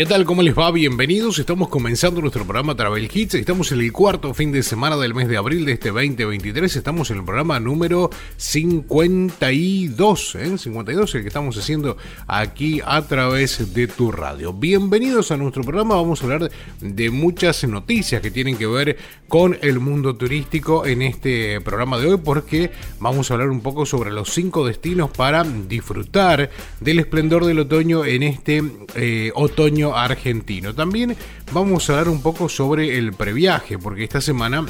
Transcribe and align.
¿Qué 0.00 0.06
tal? 0.06 0.24
¿Cómo 0.24 0.40
les 0.40 0.58
va? 0.58 0.70
Bienvenidos. 0.70 1.38
Estamos 1.38 1.68
comenzando 1.68 2.22
nuestro 2.22 2.44
programa 2.44 2.74
Travel 2.74 3.10
Hits. 3.12 3.34
Estamos 3.34 3.70
en 3.70 3.80
el 3.82 3.92
cuarto 3.92 4.32
fin 4.32 4.50
de 4.50 4.62
semana 4.62 4.96
del 4.96 5.12
mes 5.12 5.28
de 5.28 5.36
abril 5.36 5.66
de 5.66 5.72
este 5.72 5.90
2023. 5.90 6.74
Estamos 6.74 7.10
en 7.10 7.18
el 7.18 7.24
programa 7.26 7.60
número 7.60 8.08
52, 8.38 10.34
¿eh? 10.36 10.56
52, 10.56 11.14
el 11.14 11.20
que 11.20 11.28
estamos 11.28 11.58
haciendo 11.58 11.98
aquí 12.26 12.80
a 12.82 13.02
través 13.02 13.74
de 13.74 13.88
tu 13.88 14.10
radio. 14.10 14.54
Bienvenidos 14.54 15.32
a 15.32 15.36
nuestro 15.36 15.64
programa. 15.64 15.96
Vamos 15.96 16.22
a 16.22 16.24
hablar 16.24 16.50
de 16.80 17.10
muchas 17.10 17.62
noticias 17.64 18.22
que 18.22 18.30
tienen 18.30 18.56
que 18.56 18.66
ver 18.66 18.96
con 19.28 19.58
el 19.60 19.80
mundo 19.80 20.16
turístico 20.16 20.86
en 20.86 21.02
este 21.02 21.60
programa 21.60 21.98
de 21.98 22.06
hoy 22.06 22.16
porque 22.24 22.70
vamos 23.00 23.30
a 23.30 23.34
hablar 23.34 23.50
un 23.50 23.60
poco 23.60 23.84
sobre 23.84 24.10
los 24.10 24.30
cinco 24.32 24.66
destinos 24.66 25.10
para 25.10 25.44
disfrutar 25.44 26.50
del 26.80 27.00
esplendor 27.00 27.44
del 27.44 27.58
otoño 27.58 28.06
en 28.06 28.22
este 28.22 28.62
eh, 28.96 29.30
otoño 29.34 29.89
argentino. 29.96 30.74
También 30.74 31.16
vamos 31.52 31.88
a 31.88 31.94
hablar 31.94 32.08
un 32.08 32.22
poco 32.22 32.48
sobre 32.48 32.98
el 32.98 33.12
previaje, 33.12 33.78
porque 33.78 34.04
esta 34.04 34.20
semana 34.20 34.66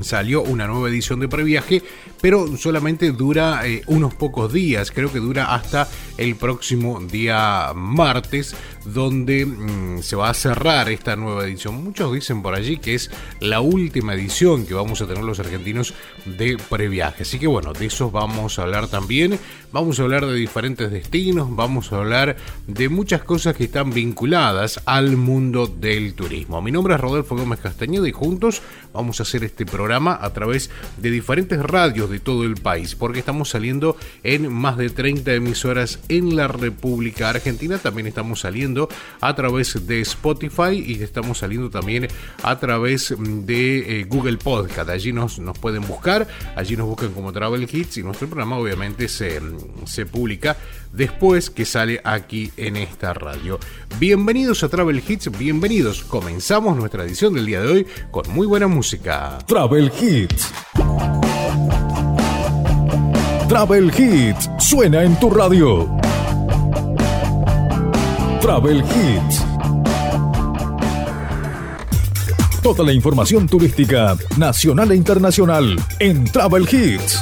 salió 0.00 0.42
una 0.42 0.66
nueva 0.66 0.88
edición 0.88 1.20
de 1.20 1.28
previaje, 1.28 1.82
pero 2.22 2.56
solamente 2.56 3.10
dura 3.10 3.66
eh, 3.66 3.82
unos 3.88 4.14
pocos 4.14 4.52
días, 4.52 4.92
creo 4.92 5.12
que 5.12 5.18
dura 5.18 5.54
hasta 5.54 5.88
el 6.16 6.36
próximo 6.36 7.00
día 7.00 7.72
martes, 7.74 8.54
donde 8.84 9.44
mm, 9.44 10.02
se 10.02 10.14
va 10.14 10.30
a 10.30 10.34
cerrar 10.34 10.88
esta 10.88 11.16
nueva 11.16 11.44
edición. 11.44 11.82
Muchos 11.82 12.12
dicen 12.14 12.40
por 12.40 12.54
allí 12.54 12.78
que 12.78 12.94
es 12.94 13.10
la 13.40 13.60
última 13.60 14.14
edición 14.14 14.66
que 14.66 14.74
vamos 14.74 15.02
a 15.02 15.06
tener 15.06 15.24
los 15.24 15.40
argentinos 15.40 15.94
de 16.24 16.58
previaje. 16.70 17.24
Así 17.24 17.38
que 17.40 17.48
bueno, 17.48 17.72
de 17.72 17.86
eso 17.86 18.10
vamos 18.10 18.58
a 18.58 18.62
hablar 18.62 18.86
también. 18.86 19.38
Vamos 19.72 19.98
a 19.98 20.02
hablar 20.02 20.26
de 20.26 20.34
diferentes 20.34 20.90
destinos, 20.90 21.48
vamos 21.56 21.92
a 21.92 21.96
hablar 21.96 22.36
de 22.66 22.88
muchas 22.90 23.22
cosas 23.24 23.56
que 23.56 23.64
están 23.64 23.90
vinculadas 23.90 24.80
al 24.84 25.16
mundo 25.16 25.66
del 25.66 26.12
turismo. 26.12 26.60
Mi 26.60 26.70
nombre 26.70 26.94
es 26.94 27.00
Rodolfo 27.00 27.36
Gómez 27.36 27.60
Castañeda 27.60 28.06
y 28.06 28.12
juntos 28.12 28.60
vamos 28.92 29.18
a 29.18 29.22
hacer 29.22 29.44
este 29.44 29.64
programa 29.64 30.18
a 30.20 30.30
través 30.34 30.70
de 30.98 31.10
diferentes 31.10 31.58
radios 31.58 32.10
de 32.12 32.20
todo 32.20 32.44
el 32.44 32.54
país, 32.54 32.94
porque 32.94 33.18
estamos 33.18 33.48
saliendo 33.48 33.96
en 34.22 34.52
más 34.52 34.76
de 34.76 34.90
30 34.90 35.34
emisoras 35.34 35.98
en 36.08 36.36
la 36.36 36.46
República 36.46 37.30
Argentina. 37.30 37.78
También 37.78 38.06
estamos 38.06 38.40
saliendo 38.40 38.88
a 39.20 39.34
través 39.34 39.86
de 39.86 40.00
Spotify 40.02 40.84
y 40.86 41.02
estamos 41.02 41.38
saliendo 41.38 41.70
también 41.70 42.08
a 42.42 42.58
través 42.60 43.14
de 43.18 44.00
eh, 44.00 44.04
Google 44.04 44.36
Podcast. 44.36 44.88
Allí 44.90 45.12
nos, 45.12 45.38
nos 45.38 45.58
pueden 45.58 45.86
buscar, 45.86 46.28
allí 46.54 46.76
nos 46.76 46.86
buscan 46.86 47.12
como 47.12 47.32
Travel 47.32 47.68
Hits 47.70 47.96
y 47.96 48.02
nuestro 48.02 48.28
programa 48.28 48.58
obviamente 48.58 49.08
se, 49.08 49.40
se 49.86 50.06
publica 50.06 50.56
después 50.92 51.50
que 51.50 51.64
sale 51.64 52.00
aquí 52.04 52.52
en 52.56 52.76
esta 52.76 53.14
radio. 53.14 53.58
Bienvenidos 53.98 54.62
a 54.62 54.68
Travel 54.68 55.02
Hits, 55.06 55.36
bienvenidos. 55.36 56.02
Comenzamos 56.04 56.76
nuestra 56.76 57.04
edición 57.04 57.34
del 57.34 57.46
día 57.46 57.60
de 57.60 57.68
hoy 57.68 57.86
con 58.10 58.30
muy 58.30 58.46
buena 58.46 58.66
música. 58.66 59.38
Travel 59.46 59.90
Hits. 60.00 60.52
Travel 63.52 63.92
Hits 63.94 64.48
suena 64.58 65.02
en 65.02 65.14
tu 65.20 65.28
radio. 65.28 65.86
Travel 68.40 68.78
Hits. 68.78 69.44
Toda 72.62 72.82
la 72.82 72.94
información 72.94 73.46
turística 73.46 74.16
nacional 74.38 74.92
e 74.92 74.96
internacional 74.96 75.76
en 75.98 76.24
Travel 76.24 76.66
Hits. 76.66 77.20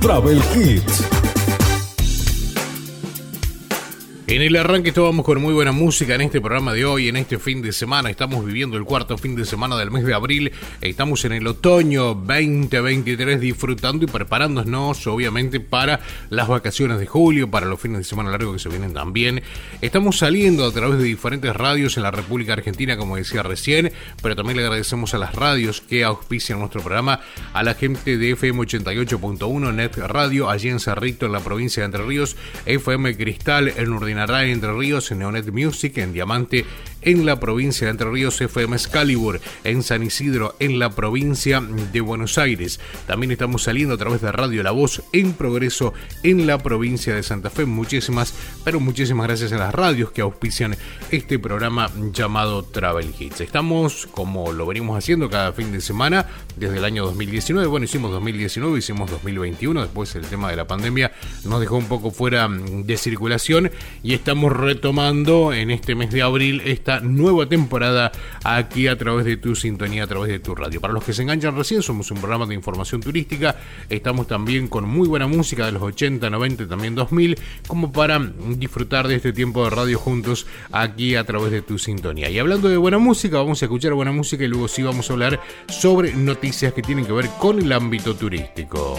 Travel 0.00 0.40
Hits. 0.56 1.13
En 4.26 4.40
el 4.40 4.56
arranque 4.56 4.88
estábamos 4.88 5.26
con 5.26 5.38
muy 5.42 5.52
buena 5.52 5.72
música 5.72 6.14
en 6.14 6.22
este 6.22 6.40
programa 6.40 6.72
de 6.72 6.86
hoy, 6.86 7.08
en 7.08 7.16
este 7.16 7.38
fin 7.38 7.60
de 7.60 7.72
semana. 7.72 8.08
Estamos 8.08 8.42
viviendo 8.42 8.78
el 8.78 8.84
cuarto 8.84 9.18
fin 9.18 9.36
de 9.36 9.44
semana 9.44 9.76
del 9.76 9.90
mes 9.90 10.06
de 10.06 10.14
abril. 10.14 10.50
Estamos 10.80 11.26
en 11.26 11.32
el 11.32 11.46
otoño 11.46 12.14
2023 12.14 13.38
disfrutando 13.38 14.06
y 14.06 14.08
preparándonos 14.08 15.06
obviamente 15.08 15.60
para 15.60 16.00
las 16.30 16.48
vacaciones 16.48 17.00
de 17.00 17.06
julio, 17.06 17.50
para 17.50 17.66
los 17.66 17.78
fines 17.78 17.98
de 17.98 18.04
semana 18.04 18.30
largos 18.30 18.54
que 18.54 18.58
se 18.60 18.70
vienen 18.70 18.94
también. 18.94 19.42
Estamos 19.82 20.16
saliendo 20.16 20.64
a 20.64 20.72
través 20.72 20.96
de 20.96 21.04
diferentes 21.04 21.54
radios 21.54 21.98
en 21.98 22.04
la 22.04 22.10
República 22.10 22.54
Argentina, 22.54 22.96
como 22.96 23.16
decía 23.16 23.42
recién, 23.42 23.92
pero 24.22 24.34
también 24.34 24.56
le 24.56 24.62
agradecemos 24.62 25.12
a 25.12 25.18
las 25.18 25.34
radios 25.34 25.82
que 25.82 26.02
auspician 26.02 26.60
nuestro 26.60 26.80
programa, 26.80 27.20
a 27.52 27.62
la 27.62 27.74
gente 27.74 28.16
de 28.16 28.30
FM 28.30 28.60
88.1, 28.60 29.74
Net 29.74 29.98
Radio, 29.98 30.48
allí 30.48 30.70
en 30.70 30.80
Cerrito, 30.80 31.26
en 31.26 31.32
la 31.32 31.40
provincia 31.40 31.82
de 31.82 31.84
Entre 31.84 32.02
Ríos, 32.02 32.36
FM 32.64 33.18
Cristal, 33.18 33.68
en 33.68 33.92
Urdina 33.92 34.13
en 34.18 34.52
Entre 34.52 34.72
Ríos, 34.72 35.10
en 35.10 35.18
Neonet 35.20 35.50
Music, 35.50 35.98
en 35.98 36.12
Diamante, 36.12 36.64
en 37.04 37.26
la 37.26 37.40
provincia 37.40 37.86
de 37.86 37.92
Entre 37.92 38.10
Ríos, 38.10 38.40
FM 38.40 38.76
Excalibur, 38.76 39.40
en 39.62 39.82
San 39.82 40.02
Isidro, 40.02 40.56
en 40.58 40.78
la 40.78 40.90
provincia 40.90 41.60
de 41.60 42.00
Buenos 42.00 42.38
Aires. 42.38 42.80
También 43.06 43.30
estamos 43.30 43.62
saliendo 43.62 43.94
a 43.94 43.98
través 43.98 44.20
de 44.20 44.32
Radio 44.32 44.62
La 44.62 44.70
Voz 44.70 45.02
en 45.12 45.32
progreso 45.32 45.92
en 46.22 46.46
la 46.46 46.58
provincia 46.58 47.14
de 47.14 47.22
Santa 47.22 47.50
Fe. 47.50 47.64
Muchísimas, 47.64 48.34
pero 48.64 48.80
muchísimas 48.80 49.26
gracias 49.26 49.52
a 49.52 49.58
las 49.58 49.74
radios 49.74 50.10
que 50.10 50.22
auspician 50.22 50.76
este 51.10 51.38
programa 51.38 51.90
llamado 52.12 52.62
Travel 52.62 53.14
Hits. 53.18 53.40
Estamos, 53.40 54.06
como 54.10 54.52
lo 54.52 54.66
venimos 54.66 54.98
haciendo 54.98 55.28
cada 55.30 55.52
fin 55.52 55.72
de 55.72 55.80
semana, 55.80 56.26
desde 56.56 56.78
el 56.78 56.84
año 56.84 57.04
2019. 57.04 57.66
Bueno, 57.66 57.84
hicimos 57.84 58.10
2019, 58.12 58.78
hicimos 58.78 59.10
2021, 59.10 59.82
después 59.82 60.14
el 60.14 60.26
tema 60.26 60.50
de 60.50 60.56
la 60.56 60.66
pandemia 60.66 61.12
nos 61.44 61.60
dejó 61.60 61.76
un 61.76 61.86
poco 61.86 62.10
fuera 62.10 62.48
de 62.48 62.96
circulación 62.96 63.70
y 64.02 64.14
estamos 64.14 64.52
retomando 64.52 65.52
en 65.52 65.70
este 65.70 65.94
mes 65.94 66.10
de 66.10 66.22
abril 66.22 66.62
esta 66.64 66.93
nueva 67.00 67.48
temporada 67.48 68.12
aquí 68.44 68.88
a 68.88 68.96
través 68.96 69.24
de 69.24 69.36
tu 69.36 69.54
sintonía, 69.54 70.04
a 70.04 70.06
través 70.06 70.30
de 70.30 70.38
tu 70.38 70.54
radio. 70.54 70.80
Para 70.80 70.92
los 70.92 71.04
que 71.04 71.12
se 71.12 71.22
enganchan 71.22 71.56
recién, 71.56 71.82
somos 71.82 72.10
un 72.10 72.18
programa 72.18 72.46
de 72.46 72.54
información 72.54 73.00
turística, 73.00 73.56
estamos 73.88 74.26
también 74.26 74.68
con 74.68 74.88
muy 74.88 75.08
buena 75.08 75.26
música 75.26 75.66
de 75.66 75.72
los 75.72 75.82
80, 75.82 76.30
90 76.30 76.62
y 76.64 76.66
también 76.66 76.94
2000, 76.94 77.38
como 77.66 77.92
para 77.92 78.18
disfrutar 78.56 79.08
de 79.08 79.16
este 79.16 79.32
tiempo 79.32 79.64
de 79.64 79.70
radio 79.70 79.98
juntos 79.98 80.46
aquí 80.72 81.16
a 81.16 81.24
través 81.24 81.50
de 81.50 81.62
tu 81.62 81.78
sintonía. 81.78 82.30
Y 82.30 82.38
hablando 82.38 82.68
de 82.68 82.76
buena 82.76 82.98
música, 82.98 83.38
vamos 83.38 83.62
a 83.62 83.66
escuchar 83.66 83.92
buena 83.94 84.12
música 84.12 84.44
y 84.44 84.48
luego 84.48 84.68
sí 84.68 84.82
vamos 84.82 85.10
a 85.10 85.12
hablar 85.12 85.40
sobre 85.68 86.14
noticias 86.14 86.72
que 86.72 86.82
tienen 86.82 87.06
que 87.06 87.12
ver 87.12 87.28
con 87.38 87.60
el 87.60 87.72
ámbito 87.72 88.14
turístico. 88.14 88.98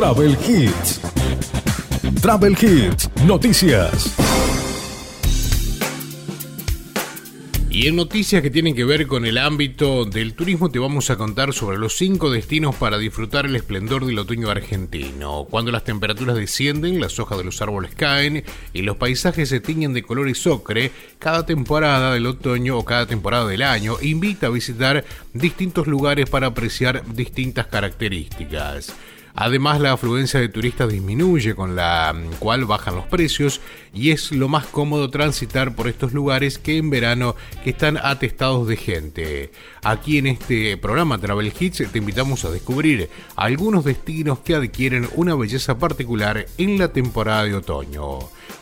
Travel 0.00 0.34
Hits. 0.48 0.98
Travel 2.22 2.56
Hits, 2.58 3.10
noticias. 3.26 4.16
Y 7.68 7.86
en 7.86 7.96
noticias 7.96 8.40
que 8.40 8.48
tienen 8.48 8.74
que 8.74 8.86
ver 8.86 9.06
con 9.06 9.26
el 9.26 9.36
ámbito 9.36 10.06
del 10.06 10.32
turismo 10.32 10.70
te 10.70 10.78
vamos 10.78 11.10
a 11.10 11.16
contar 11.16 11.52
sobre 11.52 11.76
los 11.76 11.98
cinco 11.98 12.30
destinos 12.30 12.76
para 12.76 12.96
disfrutar 12.96 13.44
el 13.44 13.54
esplendor 13.56 14.06
del 14.06 14.18
otoño 14.18 14.48
argentino. 14.48 15.46
Cuando 15.50 15.70
las 15.70 15.84
temperaturas 15.84 16.34
descienden, 16.34 16.98
las 16.98 17.18
hojas 17.18 17.36
de 17.36 17.44
los 17.44 17.60
árboles 17.60 17.94
caen 17.94 18.42
y 18.72 18.80
los 18.80 18.96
paisajes 18.96 19.50
se 19.50 19.60
tiñen 19.60 19.92
de 19.92 20.02
colores 20.02 20.46
ocre, 20.46 20.92
cada 21.18 21.44
temporada 21.44 22.14
del 22.14 22.24
otoño 22.26 22.78
o 22.78 22.86
cada 22.86 23.04
temporada 23.04 23.46
del 23.46 23.60
año 23.60 23.96
invita 24.00 24.46
a 24.46 24.50
visitar 24.50 25.04
distintos 25.34 25.86
lugares 25.86 26.30
para 26.30 26.46
apreciar 26.46 27.04
distintas 27.14 27.66
características. 27.66 28.94
Además, 29.34 29.80
la 29.80 29.92
afluencia 29.92 30.40
de 30.40 30.48
turistas 30.48 30.90
disminuye, 30.90 31.54
con 31.54 31.76
la 31.76 32.14
cual 32.38 32.64
bajan 32.64 32.96
los 32.96 33.06
precios 33.06 33.60
y 33.92 34.10
es 34.10 34.32
lo 34.32 34.48
más 34.48 34.66
cómodo 34.66 35.10
transitar 35.10 35.74
por 35.74 35.88
estos 35.88 36.12
lugares 36.12 36.58
que 36.58 36.76
en 36.76 36.90
verano 36.90 37.36
que 37.64 37.70
están 37.70 37.96
atestados 37.96 38.66
de 38.68 38.76
gente. 38.76 39.52
Aquí 39.82 40.18
en 40.18 40.26
este 40.26 40.76
programa 40.76 41.18
Travel 41.18 41.52
Hits 41.58 41.90
te 41.90 41.98
invitamos 41.98 42.44
a 42.44 42.50
descubrir 42.50 43.08
algunos 43.36 43.84
destinos 43.84 44.40
que 44.40 44.54
adquieren 44.54 45.08
una 45.14 45.34
belleza 45.34 45.78
particular 45.78 46.46
en 46.58 46.78
la 46.78 46.92
temporada 46.92 47.44
de 47.44 47.54
otoño. 47.54 48.18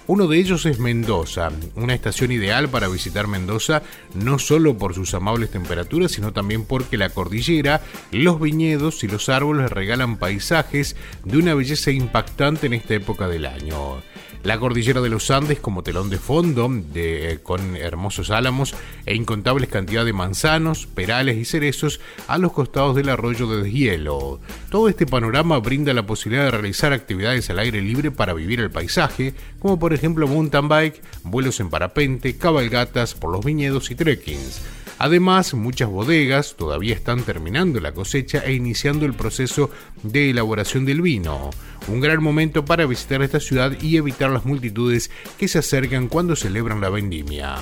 Uno 0.08 0.26
de 0.26 0.38
ellos 0.38 0.64
es 0.64 0.78
Mendoza, 0.78 1.50
una 1.74 1.92
estación 1.92 2.32
ideal 2.32 2.70
para 2.70 2.88
visitar 2.88 3.26
Mendoza 3.26 3.82
no 4.14 4.38
solo 4.38 4.78
por 4.78 4.94
sus 4.94 5.12
amables 5.12 5.50
temperaturas, 5.50 6.12
sino 6.12 6.32
también 6.32 6.64
porque 6.64 6.96
la 6.96 7.10
cordillera, 7.10 7.82
los 8.10 8.40
viñedos 8.40 9.04
y 9.04 9.08
los 9.08 9.28
árboles 9.28 9.70
regalan 9.70 10.16
paisajes 10.16 10.96
de 11.24 11.36
una 11.36 11.52
belleza 11.52 11.90
impactante 11.90 12.68
en 12.68 12.72
esta 12.72 12.94
época 12.94 13.28
del 13.28 13.44
año. 13.44 14.00
La 14.44 14.58
cordillera 14.58 15.00
de 15.00 15.08
los 15.08 15.30
Andes 15.30 15.58
como 15.58 15.82
telón 15.82 16.10
de 16.10 16.18
fondo, 16.18 16.68
de, 16.70 17.40
con 17.42 17.76
hermosos 17.76 18.30
álamos 18.30 18.74
e 19.04 19.14
incontables 19.14 19.68
cantidades 19.68 20.06
de 20.06 20.12
manzanos, 20.12 20.86
perales 20.86 21.36
y 21.36 21.44
cerezos 21.44 22.00
a 22.28 22.38
los 22.38 22.52
costados 22.52 22.94
del 22.94 23.08
arroyo 23.08 23.46
de 23.48 23.62
deshielo. 23.62 24.40
Todo 24.70 24.88
este 24.88 25.06
panorama 25.06 25.58
brinda 25.58 25.92
la 25.92 26.06
posibilidad 26.06 26.44
de 26.44 26.50
realizar 26.52 26.92
actividades 26.92 27.50
al 27.50 27.58
aire 27.58 27.82
libre 27.82 28.10
para 28.10 28.32
vivir 28.32 28.60
el 28.60 28.70
paisaje, 28.70 29.34
como 29.58 29.78
por 29.78 29.92
ejemplo 29.92 30.28
mountain 30.28 30.68
bike, 30.68 31.02
vuelos 31.24 31.60
en 31.60 31.70
parapente, 31.70 32.36
cabalgatas 32.36 33.14
por 33.14 33.32
los 33.32 33.44
viñedos 33.44 33.90
y 33.90 33.94
trekkings. 33.94 34.60
Además, 34.98 35.54
muchas 35.54 35.88
bodegas 35.88 36.56
todavía 36.56 36.94
están 36.94 37.22
terminando 37.22 37.80
la 37.80 37.92
cosecha 37.92 38.44
e 38.44 38.54
iniciando 38.54 39.06
el 39.06 39.14
proceso 39.14 39.70
de 40.02 40.30
elaboración 40.30 40.84
del 40.84 41.02
vino. 41.02 41.50
Un 41.86 42.00
gran 42.00 42.22
momento 42.22 42.64
para 42.64 42.86
visitar 42.86 43.22
esta 43.22 43.40
ciudad 43.40 43.80
y 43.80 43.96
evitar 43.96 44.30
las 44.30 44.44
multitudes 44.44 45.10
que 45.38 45.48
se 45.48 45.58
acercan 45.58 46.08
cuando 46.08 46.34
celebran 46.34 46.80
la 46.80 46.90
vendimia. 46.90 47.56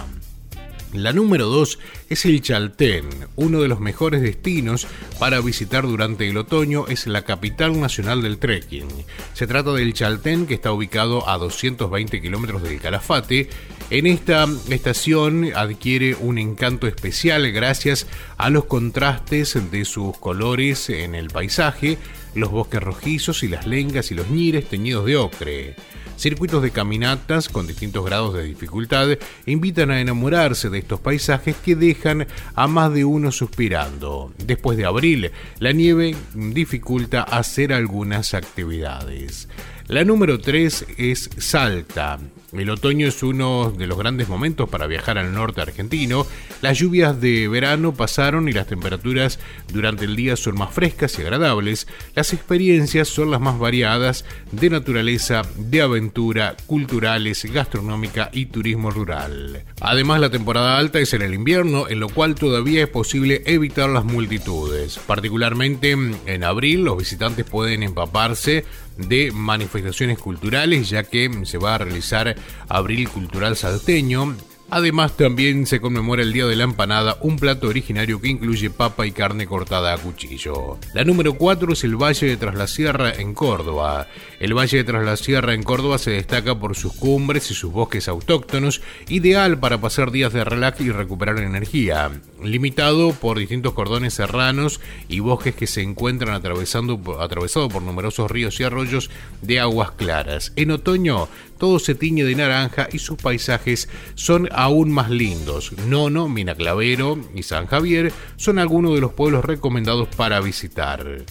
La 0.92 1.12
número 1.12 1.46
2 1.46 1.78
es 2.08 2.24
el 2.24 2.40
Chaltén, 2.40 3.04
uno 3.34 3.60
de 3.60 3.68
los 3.68 3.80
mejores 3.80 4.22
destinos 4.22 4.86
para 5.18 5.40
visitar 5.40 5.82
durante 5.82 6.28
el 6.28 6.36
otoño 6.36 6.86
es 6.86 7.06
la 7.06 7.22
capital 7.22 7.78
nacional 7.78 8.22
del 8.22 8.38
trekking. 8.38 8.88
Se 9.34 9.46
trata 9.46 9.72
del 9.72 9.92
Chaltén 9.94 10.46
que 10.46 10.54
está 10.54 10.72
ubicado 10.72 11.28
a 11.28 11.38
220 11.38 12.22
kilómetros 12.22 12.62
del 12.62 12.80
Calafate. 12.80 13.50
En 13.90 14.06
esta 14.06 14.46
estación 14.70 15.50
adquiere 15.54 16.14
un 16.14 16.38
encanto 16.38 16.86
especial 16.86 17.50
gracias 17.50 18.06
a 18.36 18.48
los 18.48 18.64
contrastes 18.64 19.58
de 19.70 19.84
sus 19.84 20.16
colores 20.18 20.88
en 20.88 21.14
el 21.14 21.28
paisaje, 21.28 21.98
los 22.34 22.50
bosques 22.50 22.82
rojizos 22.82 23.42
y 23.42 23.48
las 23.48 23.66
lengas 23.66 24.10
y 24.12 24.14
los 24.14 24.30
ñires 24.30 24.68
teñidos 24.68 25.04
de 25.04 25.16
ocre. 25.16 25.76
Circuitos 26.16 26.62
de 26.62 26.70
caminatas 26.70 27.50
con 27.50 27.66
distintos 27.66 28.02
grados 28.02 28.32
de 28.34 28.44
dificultad 28.44 29.08
invitan 29.44 29.90
a 29.90 30.00
enamorarse 30.00 30.70
de 30.70 30.78
estos 30.78 30.98
paisajes 30.98 31.56
que 31.56 31.76
dejan 31.76 32.26
a 32.54 32.66
más 32.66 32.92
de 32.94 33.04
uno 33.04 33.30
suspirando. 33.30 34.32
Después 34.38 34.78
de 34.78 34.86
abril, 34.86 35.30
la 35.58 35.72
nieve 35.72 36.16
dificulta 36.34 37.22
hacer 37.22 37.74
algunas 37.74 38.32
actividades. 38.32 39.48
La 39.88 40.02
número 40.02 40.40
3 40.40 40.86
es 40.98 41.30
Salta. 41.38 42.18
El 42.52 42.70
otoño 42.70 43.06
es 43.06 43.22
uno 43.22 43.70
de 43.70 43.86
los 43.86 43.96
grandes 43.96 44.28
momentos 44.28 44.68
para 44.68 44.88
viajar 44.88 45.16
al 45.16 45.32
norte 45.32 45.60
argentino. 45.60 46.26
Las 46.60 46.78
lluvias 46.78 47.20
de 47.20 47.46
verano 47.46 47.94
pasaron 47.94 48.48
y 48.48 48.52
las 48.52 48.66
temperaturas 48.66 49.38
durante 49.72 50.04
el 50.04 50.16
día 50.16 50.36
son 50.36 50.56
más 50.56 50.72
frescas 50.72 51.16
y 51.18 51.22
agradables. 51.22 51.86
Las 52.16 52.32
experiencias 52.32 53.06
son 53.06 53.30
las 53.30 53.40
más 53.40 53.60
variadas 53.60 54.24
de 54.50 54.70
naturaleza, 54.70 55.42
de 55.56 55.82
aventura, 55.82 56.56
culturales, 56.66 57.44
gastronómica 57.52 58.30
y 58.32 58.46
turismo 58.46 58.90
rural. 58.90 59.64
Además, 59.80 60.20
la 60.20 60.30
temporada 60.30 60.78
alta 60.78 60.98
es 60.98 61.12
en 61.14 61.22
el 61.22 61.34
invierno, 61.34 61.88
en 61.88 62.00
lo 62.00 62.08
cual 62.08 62.34
todavía 62.34 62.82
es 62.82 62.88
posible 62.88 63.42
evitar 63.46 63.88
las 63.88 64.04
multitudes. 64.04 64.98
Particularmente 65.06 65.96
en 66.26 66.44
abril, 66.44 66.84
los 66.84 66.98
visitantes 66.98 67.44
pueden 67.44 67.84
empaparse 67.84 68.64
de 68.96 69.32
manifestaciones 69.32 70.18
culturales, 70.18 70.88
ya 70.90 71.04
que 71.04 71.30
se 71.44 71.58
va 71.58 71.74
a 71.74 71.78
realizar 71.78 72.36
Abril 72.68 73.08
Cultural 73.08 73.56
Salteño, 73.56 74.36
Además, 74.68 75.16
también 75.16 75.64
se 75.66 75.80
conmemora 75.80 76.22
el 76.22 76.32
Día 76.32 76.44
de 76.46 76.56
la 76.56 76.64
Empanada, 76.64 77.18
un 77.20 77.38
plato 77.38 77.68
originario 77.68 78.20
que 78.20 78.28
incluye 78.28 78.68
papa 78.68 79.06
y 79.06 79.12
carne 79.12 79.46
cortada 79.46 79.94
a 79.94 79.98
cuchillo. 79.98 80.78
La 80.92 81.04
número 81.04 81.34
4 81.34 81.72
es 81.72 81.84
el 81.84 81.96
Valle 81.96 82.26
de 82.26 82.36
Traslasierra 82.36 83.14
en 83.14 83.32
Córdoba. 83.32 84.08
El 84.40 84.54
Valle 84.54 84.78
de 84.78 84.84
Traslasierra 84.84 85.54
en 85.54 85.62
Córdoba 85.62 85.98
se 85.98 86.10
destaca 86.10 86.58
por 86.58 86.74
sus 86.74 86.92
cumbres 86.94 87.48
y 87.52 87.54
sus 87.54 87.70
bosques 87.70 88.08
autóctonos, 88.08 88.82
ideal 89.08 89.58
para 89.58 89.80
pasar 89.80 90.10
días 90.10 90.32
de 90.32 90.42
relax 90.42 90.80
y 90.80 90.90
recuperar 90.90 91.38
energía. 91.38 92.10
Limitado 92.42 93.12
por 93.12 93.38
distintos 93.38 93.72
cordones 93.72 94.14
serranos 94.14 94.80
y 95.08 95.20
bosques 95.20 95.54
que 95.54 95.68
se 95.68 95.82
encuentran 95.82 96.34
atravesando, 96.34 97.20
atravesado 97.20 97.68
por 97.68 97.82
numerosos 97.82 98.30
ríos 98.30 98.58
y 98.58 98.64
arroyos 98.64 99.10
de 99.42 99.60
aguas 99.60 99.92
claras. 99.92 100.52
En 100.56 100.72
otoño, 100.72 101.28
todo 101.58 101.78
se 101.78 101.94
tiñe 101.94 102.24
de 102.24 102.34
naranja 102.34 102.88
y 102.92 102.98
sus 102.98 103.18
paisajes 103.18 103.88
son 104.14 104.48
aún 104.52 104.90
más 104.90 105.10
lindos. 105.10 105.72
Nono, 105.86 106.28
Minaclavero 106.28 107.18
y 107.34 107.42
San 107.42 107.66
Javier 107.66 108.12
son 108.36 108.58
algunos 108.58 108.94
de 108.94 109.00
los 109.00 109.12
pueblos 109.12 109.44
recomendados 109.44 110.08
para 110.16 110.40
visitar. 110.40 111.24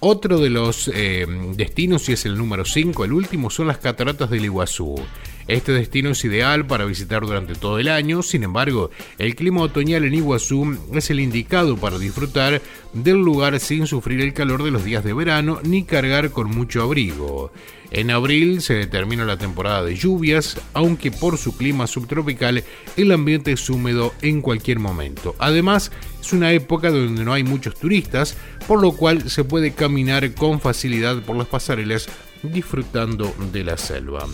Otro 0.00 0.38
de 0.38 0.48
los 0.48 0.88
eh, 0.94 1.26
destinos, 1.56 2.08
y 2.08 2.12
es 2.12 2.24
el 2.24 2.38
número 2.38 2.64
5, 2.64 3.04
el 3.04 3.12
último, 3.12 3.50
son 3.50 3.66
las 3.66 3.78
cataratas 3.78 4.30
del 4.30 4.44
Iguazú. 4.44 4.94
Este 5.48 5.72
destino 5.72 6.10
es 6.10 6.24
ideal 6.24 6.66
para 6.66 6.84
visitar 6.84 7.22
durante 7.22 7.54
todo 7.54 7.78
el 7.78 7.88
año, 7.88 8.22
sin 8.22 8.44
embargo, 8.44 8.90
el 9.18 9.34
clima 9.34 9.62
otoñal 9.62 10.04
en 10.04 10.14
Iguazú 10.14 10.78
es 10.92 11.10
el 11.10 11.20
indicado 11.20 11.76
para 11.78 11.98
disfrutar 11.98 12.62
del 12.92 13.16
lugar 13.16 13.58
sin 13.58 13.86
sufrir 13.86 14.20
el 14.20 14.34
calor 14.34 14.62
de 14.62 14.70
los 14.70 14.84
días 14.84 15.02
de 15.02 15.14
verano 15.14 15.60
ni 15.64 15.84
cargar 15.84 16.30
con 16.30 16.48
mucho 16.48 16.82
abrigo. 16.82 17.50
En 17.90 18.10
abril 18.10 18.60
se 18.60 18.74
determina 18.74 19.24
la 19.24 19.38
temporada 19.38 19.82
de 19.82 19.96
lluvias, 19.96 20.60
aunque 20.74 21.10
por 21.10 21.38
su 21.38 21.56
clima 21.56 21.86
subtropical 21.86 22.62
el 22.96 23.12
ambiente 23.12 23.52
es 23.52 23.70
húmedo 23.70 24.12
en 24.20 24.42
cualquier 24.42 24.78
momento. 24.78 25.34
Además, 25.38 25.90
es 26.20 26.32
una 26.32 26.52
época 26.52 26.90
donde 26.90 27.24
no 27.24 27.32
hay 27.32 27.44
muchos 27.44 27.74
turistas, 27.74 28.36
por 28.66 28.82
lo 28.82 28.92
cual 28.92 29.30
se 29.30 29.44
puede 29.44 29.72
caminar 29.72 30.34
con 30.34 30.60
facilidad 30.60 31.22
por 31.22 31.36
las 31.36 31.46
pasarelas 31.46 32.08
disfrutando 32.42 33.34
de 33.52 33.64
la 33.64 33.78
selva. 33.78 34.26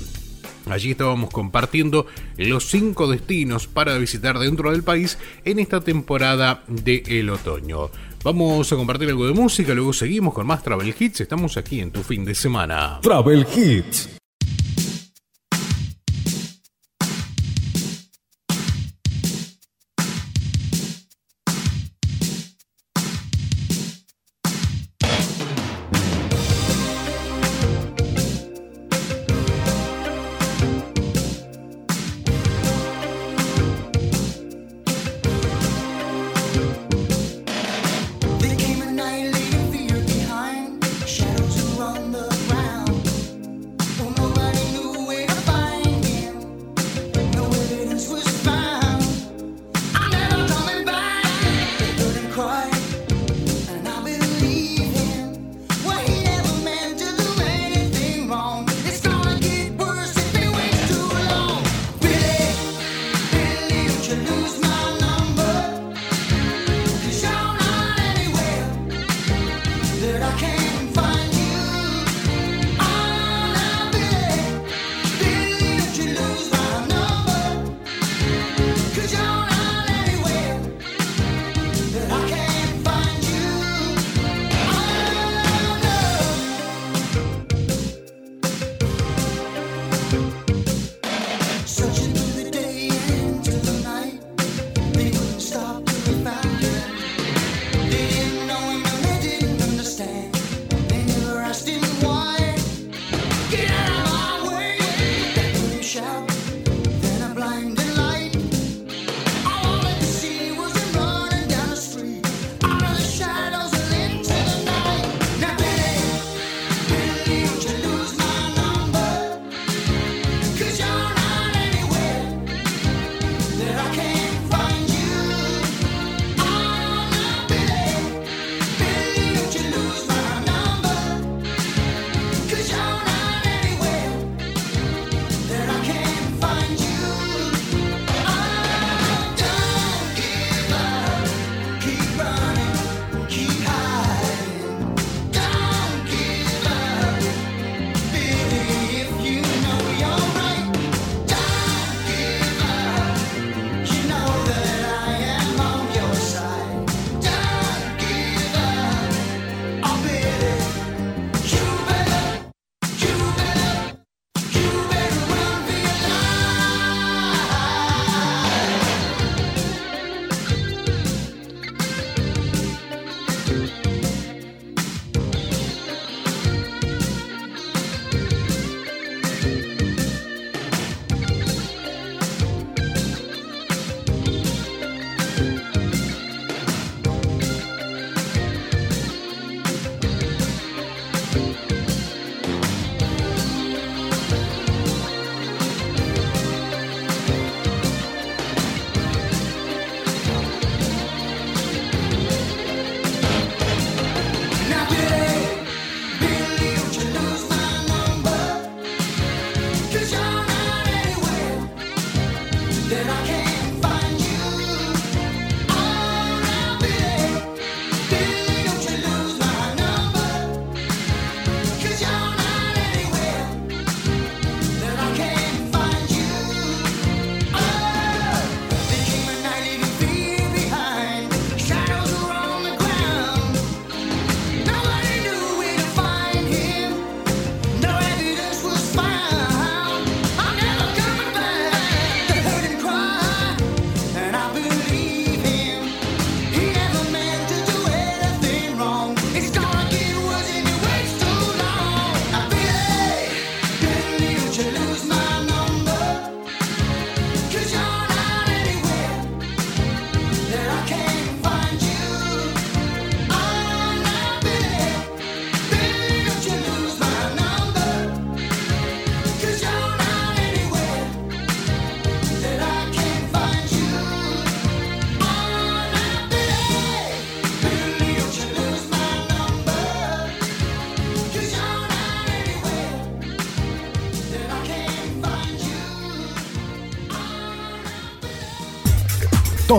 Allí 0.66 0.92
estábamos 0.92 1.30
compartiendo 1.30 2.06
los 2.38 2.68
cinco 2.70 3.06
destinos 3.06 3.66
para 3.66 3.98
visitar 3.98 4.38
dentro 4.38 4.72
del 4.72 4.82
país 4.82 5.18
en 5.44 5.58
esta 5.58 5.80
temporada 5.82 6.64
de 6.68 7.02
el 7.06 7.28
otoño. 7.30 7.90
Vamos 8.24 8.72
a 8.72 8.76
compartir 8.76 9.10
algo 9.10 9.26
de 9.26 9.34
música, 9.34 9.74
luego 9.74 9.92
seguimos 9.92 10.32
con 10.32 10.46
más 10.46 10.62
Travel 10.62 10.94
Hits. 10.98 11.20
Estamos 11.20 11.58
aquí 11.58 11.80
en 11.80 11.90
tu 11.90 12.02
fin 12.02 12.24
de 12.24 12.34
semana. 12.34 12.98
Travel 13.02 13.46
Hits. 13.54 14.23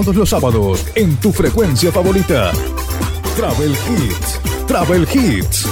Todos 0.04 0.16
los 0.18 0.30
sábados 0.30 0.86
en 0.96 1.16
tu 1.22 1.32
frecuencia 1.32 1.90
favorita. 1.90 2.52
Travel 3.38 3.72
Hits. 3.72 4.42
Travel 4.68 5.08
Hits. 5.14 5.66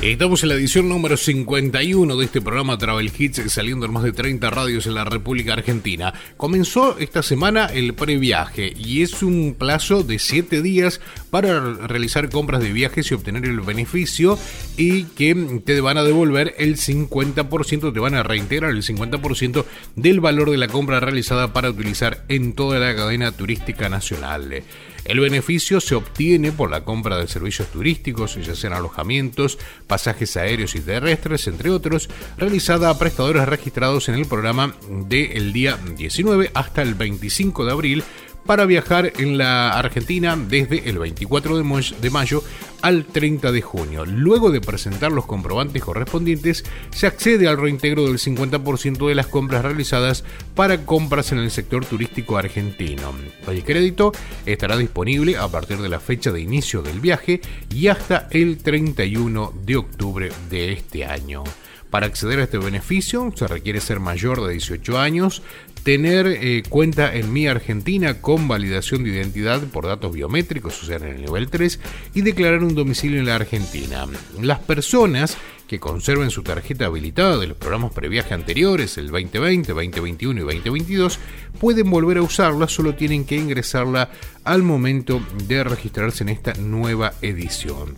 Estamos 0.00 0.42
en 0.42 0.48
la 0.48 0.54
edición 0.54 0.88
número 0.88 1.16
51 1.16 2.16
de 2.16 2.24
este 2.24 2.40
programa 2.40 2.78
Travel 2.78 3.12
Hits, 3.18 3.52
saliendo 3.52 3.84
en 3.84 3.92
más 3.92 4.02
de 4.02 4.12
30 4.12 4.48
radios 4.48 4.86
en 4.86 4.94
la 4.94 5.04
República 5.04 5.52
Argentina. 5.52 6.14
Comenzó 6.38 6.96
esta 6.98 7.22
semana 7.22 7.66
el 7.66 7.92
previaje 7.92 8.72
y 8.74 9.02
es 9.02 9.22
un 9.22 9.54
plazo 9.58 10.02
de 10.02 10.18
7 10.18 10.62
días 10.62 11.02
para 11.28 11.60
realizar 11.60 12.30
compras 12.30 12.62
de 12.62 12.72
viajes 12.72 13.10
y 13.10 13.14
obtener 13.14 13.44
el 13.44 13.60
beneficio 13.60 14.38
y 14.80 15.04
que 15.04 15.34
te 15.62 15.78
van 15.82 15.98
a 15.98 16.02
devolver 16.02 16.54
el 16.56 16.78
50%, 16.78 17.92
te 17.92 18.00
van 18.00 18.14
a 18.14 18.22
reintegrar 18.22 18.70
el 18.70 18.82
50% 18.82 19.66
del 19.94 20.20
valor 20.20 20.50
de 20.50 20.56
la 20.56 20.68
compra 20.68 21.00
realizada 21.00 21.52
para 21.52 21.68
utilizar 21.68 22.24
en 22.28 22.54
toda 22.54 22.78
la 22.78 22.96
cadena 22.96 23.30
turística 23.30 23.90
nacional. 23.90 24.62
El 25.04 25.20
beneficio 25.20 25.82
se 25.82 25.94
obtiene 25.94 26.50
por 26.50 26.70
la 26.70 26.82
compra 26.84 27.18
de 27.18 27.28
servicios 27.28 27.68
turísticos, 27.68 28.36
ya 28.36 28.54
sean 28.54 28.72
alojamientos, 28.72 29.58
pasajes 29.86 30.38
aéreos 30.38 30.74
y 30.74 30.80
terrestres, 30.80 31.46
entre 31.46 31.68
otros, 31.68 32.08
realizada 32.38 32.88
a 32.88 32.98
prestadores 32.98 33.46
registrados 33.46 34.08
en 34.08 34.14
el 34.14 34.24
programa 34.24 34.76
del 34.88 35.52
día 35.52 35.78
19 35.94 36.52
hasta 36.54 36.80
el 36.80 36.94
25 36.94 37.66
de 37.66 37.72
abril 37.72 38.04
para 38.44 38.66
viajar 38.66 39.12
en 39.18 39.38
la 39.38 39.70
Argentina 39.70 40.36
desde 40.36 40.88
el 40.88 40.98
24 40.98 41.58
de 41.58 42.10
mayo 42.10 42.42
al 42.82 43.04
30 43.04 43.52
de 43.52 43.62
junio. 43.62 44.04
Luego 44.04 44.50
de 44.50 44.60
presentar 44.60 45.12
los 45.12 45.26
comprobantes 45.26 45.82
correspondientes, 45.82 46.64
se 46.90 47.06
accede 47.06 47.48
al 47.48 47.58
reintegro 47.58 48.04
del 48.06 48.18
50% 48.18 49.08
de 49.08 49.14
las 49.14 49.26
compras 49.26 49.62
realizadas 49.62 50.24
para 50.54 50.84
compras 50.84 51.32
en 51.32 51.38
el 51.38 51.50
sector 51.50 51.84
turístico 51.84 52.36
argentino. 52.36 53.12
El 53.46 53.64
crédito 53.64 54.12
estará 54.46 54.76
disponible 54.76 55.36
a 55.36 55.48
partir 55.48 55.78
de 55.78 55.88
la 55.88 56.00
fecha 56.00 56.32
de 56.32 56.40
inicio 56.40 56.82
del 56.82 57.00
viaje 57.00 57.40
y 57.74 57.88
hasta 57.88 58.28
el 58.30 58.58
31 58.58 59.52
de 59.64 59.76
octubre 59.76 60.32
de 60.50 60.72
este 60.72 61.04
año. 61.04 61.44
Para 61.90 62.06
acceder 62.06 62.38
a 62.38 62.44
este 62.44 62.58
beneficio 62.58 63.32
se 63.34 63.48
requiere 63.48 63.80
ser 63.80 63.98
mayor 63.98 64.40
de 64.40 64.52
18 64.52 64.96
años, 64.96 65.42
tener 65.82 66.26
eh, 66.26 66.62
cuenta 66.68 67.14
en 67.14 67.32
Mi 67.32 67.46
Argentina 67.46 68.20
con 68.20 68.48
validación 68.48 69.04
de 69.04 69.10
identidad 69.10 69.62
por 69.68 69.86
datos 69.86 70.12
biométricos, 70.12 70.82
o 70.82 70.86
sea, 70.86 70.96
en 70.96 71.04
el 71.04 71.22
nivel 71.22 71.48
3, 71.48 71.80
y 72.14 72.22
declarar 72.22 72.62
un 72.62 72.74
domicilio 72.74 73.18
en 73.18 73.26
la 73.26 73.36
Argentina. 73.36 74.06
Las 74.40 74.58
personas 74.60 75.36
que 75.70 75.78
conserven 75.78 76.30
su 76.30 76.42
tarjeta 76.42 76.86
habilitada 76.86 77.38
de 77.38 77.46
los 77.46 77.56
programas 77.56 77.92
previaje 77.92 78.34
anteriores, 78.34 78.98
el 78.98 79.08
2020, 79.08 79.72
2021 79.72 80.40
y 80.40 80.44
2022, 80.44 81.18
pueden 81.60 81.88
volver 81.88 82.18
a 82.18 82.22
usarla, 82.22 82.66
solo 82.66 82.96
tienen 82.96 83.24
que 83.24 83.36
ingresarla 83.36 84.10
al 84.42 84.64
momento 84.64 85.24
de 85.46 85.62
registrarse 85.62 86.24
en 86.24 86.30
esta 86.30 86.54
nueva 86.54 87.12
edición. 87.22 87.94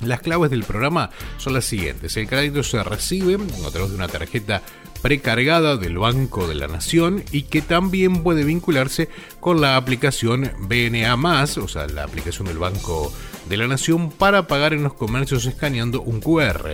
Las 0.00 0.20
claves 0.20 0.50
del 0.50 0.62
programa 0.62 1.10
son 1.38 1.54
las 1.54 1.64
siguientes. 1.64 2.16
El 2.16 2.28
crédito 2.28 2.62
se 2.62 2.82
recibe 2.84 3.34
a 3.34 3.70
través 3.70 3.90
de 3.90 3.96
una 3.96 4.06
tarjeta 4.06 4.62
precargada 5.02 5.76
del 5.76 5.98
Banco 5.98 6.46
de 6.48 6.54
la 6.54 6.66
Nación 6.66 7.24
y 7.32 7.42
que 7.42 7.62
también 7.62 8.22
puede 8.22 8.44
vincularse 8.44 9.08
con 9.40 9.60
la 9.60 9.76
aplicación 9.76 10.50
BNA, 10.60 11.14
o 11.44 11.68
sea, 11.68 11.86
la 11.86 12.04
aplicación 12.04 12.48
del 12.48 12.58
Banco 12.58 13.12
de 13.48 13.56
la 13.56 13.66
Nación, 13.66 14.10
para 14.10 14.46
pagar 14.46 14.72
en 14.72 14.82
los 14.82 14.94
comercios 14.94 15.46
escaneando 15.46 16.02
un 16.02 16.20
QR. 16.20 16.70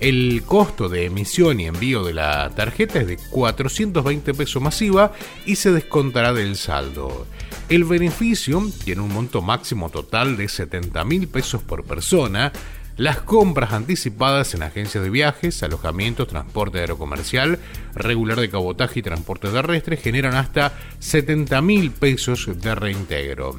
El 0.00 0.42
costo 0.44 0.88
de 0.88 1.06
emisión 1.06 1.60
y 1.60 1.66
envío 1.66 2.04
de 2.04 2.14
la 2.14 2.50
tarjeta 2.50 3.00
es 3.00 3.06
de 3.06 3.16
420 3.16 4.34
pesos 4.34 4.60
masiva 4.60 5.12
y 5.46 5.56
se 5.56 5.72
descontará 5.72 6.32
del 6.32 6.56
saldo. 6.56 7.26
El 7.68 7.84
beneficio 7.84 8.62
tiene 8.84 9.00
un 9.00 9.12
monto 9.12 9.40
máximo 9.40 9.88
total 9.88 10.36
de 10.36 10.48
70 10.48 11.04
mil 11.04 11.28
pesos 11.28 11.62
por 11.62 11.84
persona 11.84 12.52
las 12.96 13.18
compras 13.18 13.72
anticipadas 13.72 14.54
en 14.54 14.62
agencias 14.62 15.02
de 15.02 15.10
viajes, 15.10 15.62
alojamientos, 15.62 16.28
transporte 16.28 16.78
aerocomercial, 16.78 17.58
regular 17.94 18.38
de 18.38 18.50
cabotaje 18.50 19.00
y 19.00 19.02
transporte 19.02 19.48
terrestre 19.48 19.96
generan 19.96 20.34
hasta 20.34 20.72
70 21.00 21.60
mil 21.62 21.90
pesos 21.90 22.48
de 22.60 22.74
reintegro. 22.74 23.58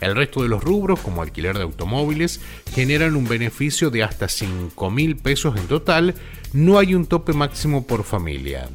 El 0.00 0.14
resto 0.16 0.42
de 0.42 0.48
los 0.48 0.62
rubros, 0.62 1.00
como 1.00 1.22
alquiler 1.22 1.56
de 1.56 1.62
automóviles, 1.62 2.40
generan 2.74 3.16
un 3.16 3.28
beneficio 3.28 3.90
de 3.90 4.02
hasta 4.02 4.28
5 4.28 4.90
mil 4.90 5.16
pesos 5.16 5.56
en 5.56 5.68
total. 5.68 6.14
No 6.52 6.78
hay 6.78 6.94
un 6.94 7.06
tope 7.06 7.32
máximo 7.32 7.86
por 7.86 8.04
familia. 8.04 8.68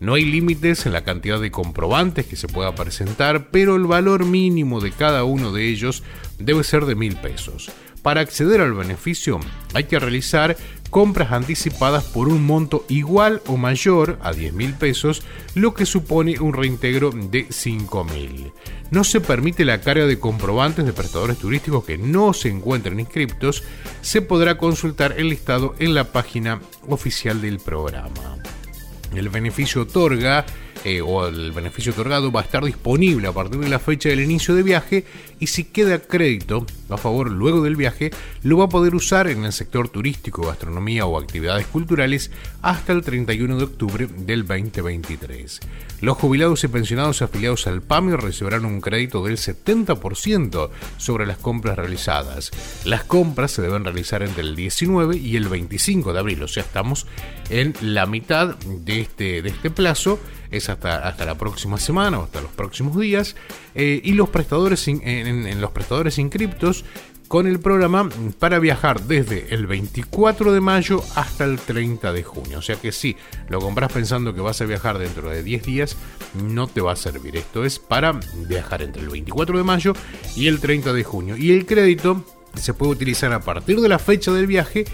No 0.00 0.14
hay 0.14 0.24
límites 0.24 0.86
en 0.86 0.92
la 0.92 1.02
cantidad 1.02 1.40
de 1.40 1.50
comprobantes 1.50 2.26
que 2.26 2.36
se 2.36 2.46
pueda 2.46 2.74
presentar, 2.74 3.48
pero 3.50 3.76
el 3.76 3.84
valor 3.84 4.26
mínimo 4.26 4.80
de 4.80 4.92
cada 4.92 5.24
uno 5.24 5.50
de 5.50 5.66
ellos 5.68 6.02
debe 6.38 6.62
ser 6.62 6.84
de 6.84 6.94
mil 6.94 7.16
pesos. 7.16 7.70
Para 8.04 8.20
acceder 8.20 8.60
al 8.60 8.74
beneficio 8.74 9.40
hay 9.72 9.84
que 9.84 9.98
realizar 9.98 10.58
compras 10.90 11.32
anticipadas 11.32 12.04
por 12.04 12.28
un 12.28 12.44
monto 12.44 12.84
igual 12.90 13.40
o 13.46 13.56
mayor 13.56 14.18
a 14.22 14.34
10 14.34 14.52
mil 14.52 14.74
pesos, 14.74 15.22
lo 15.54 15.72
que 15.72 15.86
supone 15.86 16.38
un 16.38 16.52
reintegro 16.52 17.12
de 17.12 17.46
5 17.48 18.04
mil. 18.04 18.52
No 18.90 19.04
se 19.04 19.22
permite 19.22 19.64
la 19.64 19.80
carga 19.80 20.04
de 20.04 20.20
comprobantes 20.20 20.84
de 20.84 20.92
prestadores 20.92 21.38
turísticos 21.38 21.86
que 21.86 21.96
no 21.96 22.34
se 22.34 22.50
encuentren 22.50 23.00
inscriptos. 23.00 23.64
Se 24.02 24.20
podrá 24.20 24.58
consultar 24.58 25.14
el 25.16 25.30
listado 25.30 25.74
en 25.78 25.94
la 25.94 26.04
página 26.12 26.60
oficial 26.86 27.40
del 27.40 27.58
programa. 27.58 28.36
El 29.14 29.30
beneficio 29.30 29.80
otorga 29.80 30.44
o 31.04 31.26
el 31.26 31.52
beneficio 31.52 31.92
otorgado 31.92 32.30
va 32.30 32.40
a 32.40 32.44
estar 32.44 32.64
disponible 32.64 33.28
a 33.28 33.32
partir 33.32 33.58
de 33.60 33.68
la 33.68 33.78
fecha 33.78 34.08
del 34.08 34.20
inicio 34.20 34.54
de 34.54 34.62
viaje 34.62 35.04
y 35.40 35.46
si 35.46 35.64
queda 35.64 35.98
crédito 35.98 36.66
a 36.90 36.96
favor 36.96 37.30
luego 37.30 37.62
del 37.62 37.76
viaje, 37.76 38.10
lo 38.42 38.58
va 38.58 38.64
a 38.64 38.68
poder 38.68 38.94
usar 38.94 39.28
en 39.28 39.44
el 39.44 39.52
sector 39.52 39.88
turístico, 39.88 40.46
gastronomía 40.46 41.06
o 41.06 41.18
actividades 41.18 41.66
culturales 41.66 42.30
hasta 42.62 42.92
el 42.92 43.02
31 43.02 43.56
de 43.56 43.64
octubre 43.64 44.06
del 44.06 44.46
2023. 44.46 45.60
Los 46.00 46.18
jubilados 46.18 46.62
y 46.64 46.68
pensionados 46.68 47.22
afiliados 47.22 47.66
al 47.66 47.80
PAMI 47.80 48.16
recibirán 48.16 48.64
un 48.64 48.80
crédito 48.80 49.24
del 49.24 49.38
70% 49.38 50.70
sobre 50.98 51.26
las 51.26 51.38
compras 51.38 51.76
realizadas. 51.76 52.50
Las 52.84 53.04
compras 53.04 53.52
se 53.52 53.62
deben 53.62 53.84
realizar 53.84 54.22
entre 54.22 54.42
el 54.42 54.54
19 54.54 55.16
y 55.16 55.36
el 55.36 55.48
25 55.48 56.12
de 56.12 56.18
abril, 56.18 56.42
o 56.42 56.48
sea, 56.48 56.62
estamos 56.62 57.06
en 57.50 57.74
la 57.80 58.06
mitad 58.06 58.56
de 58.56 59.00
este, 59.00 59.42
de 59.42 59.48
este 59.48 59.70
plazo 59.70 60.18
es 60.56 60.68
hasta, 60.68 61.06
hasta 61.06 61.24
la 61.24 61.36
próxima 61.36 61.78
semana 61.78 62.18
o 62.18 62.24
hasta 62.24 62.40
los 62.40 62.50
próximos 62.52 62.98
días. 62.98 63.36
Eh, 63.74 64.00
y 64.04 64.12
los 64.12 64.28
prestadores 64.28 64.86
en, 64.88 65.60
los 65.60 65.70
prestadores 65.70 66.18
inscriptos 66.18 66.84
con 67.28 67.46
el 67.46 67.58
programa 67.58 68.08
para 68.38 68.58
viajar 68.58 69.00
desde 69.02 69.54
el 69.54 69.66
24 69.66 70.52
de 70.52 70.60
mayo 70.60 71.02
hasta 71.16 71.44
el 71.44 71.58
30 71.58 72.12
de 72.12 72.22
junio. 72.22 72.58
O 72.58 72.62
sea 72.62 72.76
que 72.76 72.92
si 72.92 73.16
lo 73.48 73.60
compras 73.60 73.92
pensando 73.92 74.34
que 74.34 74.40
vas 74.40 74.60
a 74.60 74.66
viajar 74.66 74.98
dentro 74.98 75.30
de 75.30 75.42
10 75.42 75.62
días, 75.64 75.96
no 76.34 76.66
te 76.66 76.80
va 76.80 76.92
a 76.92 76.96
servir. 76.96 77.36
Esto 77.36 77.64
es 77.64 77.78
para 77.78 78.20
viajar 78.46 78.82
entre 78.82 79.02
el 79.02 79.08
24 79.08 79.58
de 79.58 79.64
mayo 79.64 79.94
y 80.36 80.46
el 80.48 80.60
30 80.60 80.92
de 80.92 81.04
junio. 81.04 81.36
Y 81.36 81.52
el 81.52 81.66
crédito 81.66 82.24
se 82.54 82.74
puede 82.74 82.92
utilizar 82.92 83.32
a 83.32 83.40
partir 83.40 83.80
de 83.80 83.88
la 83.88 83.98
fecha 83.98 84.30
del 84.30 84.46
viaje 84.46 84.84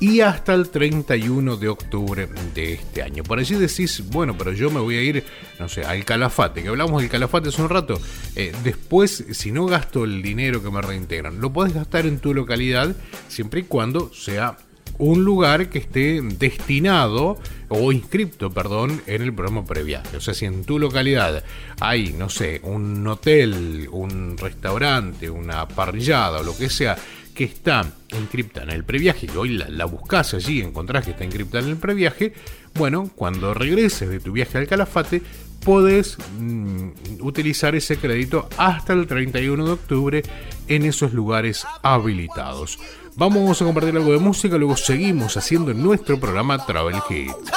y 0.00 0.20
hasta 0.20 0.54
el 0.54 0.68
31 0.68 1.56
de 1.56 1.68
octubre 1.68 2.28
de 2.54 2.74
este 2.74 3.02
año. 3.02 3.22
Por 3.24 3.38
allí 3.38 3.54
decís, 3.56 4.02
bueno, 4.08 4.36
pero 4.38 4.52
yo 4.52 4.70
me 4.70 4.80
voy 4.80 4.96
a 4.96 5.02
ir, 5.02 5.24
no 5.58 5.68
sé, 5.68 5.84
al 5.84 6.04
Calafate, 6.04 6.62
que 6.62 6.68
hablamos 6.68 7.00
del 7.00 7.10
Calafate 7.10 7.48
hace 7.48 7.62
un 7.62 7.68
rato. 7.68 8.00
Eh, 8.36 8.52
después, 8.62 9.24
si 9.32 9.50
no 9.50 9.66
gasto 9.66 10.04
el 10.04 10.22
dinero 10.22 10.62
que 10.62 10.70
me 10.70 10.80
reintegran, 10.80 11.40
lo 11.40 11.52
podés 11.52 11.74
gastar 11.74 12.06
en 12.06 12.18
tu 12.20 12.32
localidad 12.32 12.94
siempre 13.28 13.60
y 13.60 13.62
cuando 13.64 14.12
sea 14.12 14.56
un 14.98 15.24
lugar 15.24 15.68
que 15.68 15.78
esté 15.78 16.20
destinado 16.22 17.38
o 17.68 17.92
inscripto, 17.92 18.50
perdón, 18.50 19.02
en 19.06 19.22
el 19.22 19.32
programa 19.32 19.64
previaje. 19.64 20.16
O 20.16 20.20
sea, 20.20 20.34
si 20.34 20.44
en 20.46 20.64
tu 20.64 20.78
localidad 20.78 21.44
hay, 21.80 22.12
no 22.12 22.28
sé, 22.28 22.60
un 22.64 23.06
hotel, 23.06 23.88
un 23.92 24.36
restaurante, 24.36 25.30
una 25.30 25.68
parrillada 25.68 26.40
o 26.40 26.42
lo 26.42 26.56
que 26.56 26.68
sea 26.68 26.96
que 27.38 27.44
está 27.44 27.88
encriptada 28.08 28.66
en 28.66 28.72
el 28.72 28.82
previaje, 28.82 29.28
que 29.28 29.38
hoy 29.38 29.50
la, 29.50 29.84
buscas 29.84 30.34
allí, 30.34 30.60
encontrás 30.60 31.04
que 31.04 31.12
está 31.12 31.22
encriptada 31.22 31.62
en 31.62 31.70
el 31.70 31.76
previaje, 31.76 32.32
bueno, 32.74 33.08
cuando 33.14 33.54
regreses 33.54 34.08
de 34.08 34.18
tu 34.18 34.32
viaje 34.32 34.58
al 34.58 34.66
Calafate, 34.66 35.22
podés 35.64 36.18
mm, 36.36 37.20
utilizar 37.20 37.76
ese 37.76 37.96
crédito 37.96 38.48
hasta 38.56 38.92
el 38.92 39.06
31 39.06 39.66
de 39.66 39.70
octubre 39.70 40.22
en 40.66 40.84
esos 40.84 41.12
lugares 41.12 41.64
habilitados. 41.84 42.80
Vamos 43.14 43.62
a 43.62 43.64
compartir 43.64 43.94
algo 43.94 44.10
de 44.10 44.18
música, 44.18 44.58
luego 44.58 44.76
seguimos 44.76 45.36
haciendo 45.36 45.72
nuestro 45.74 46.18
programa 46.18 46.66
Travel 46.66 46.96
Hits. 47.08 47.52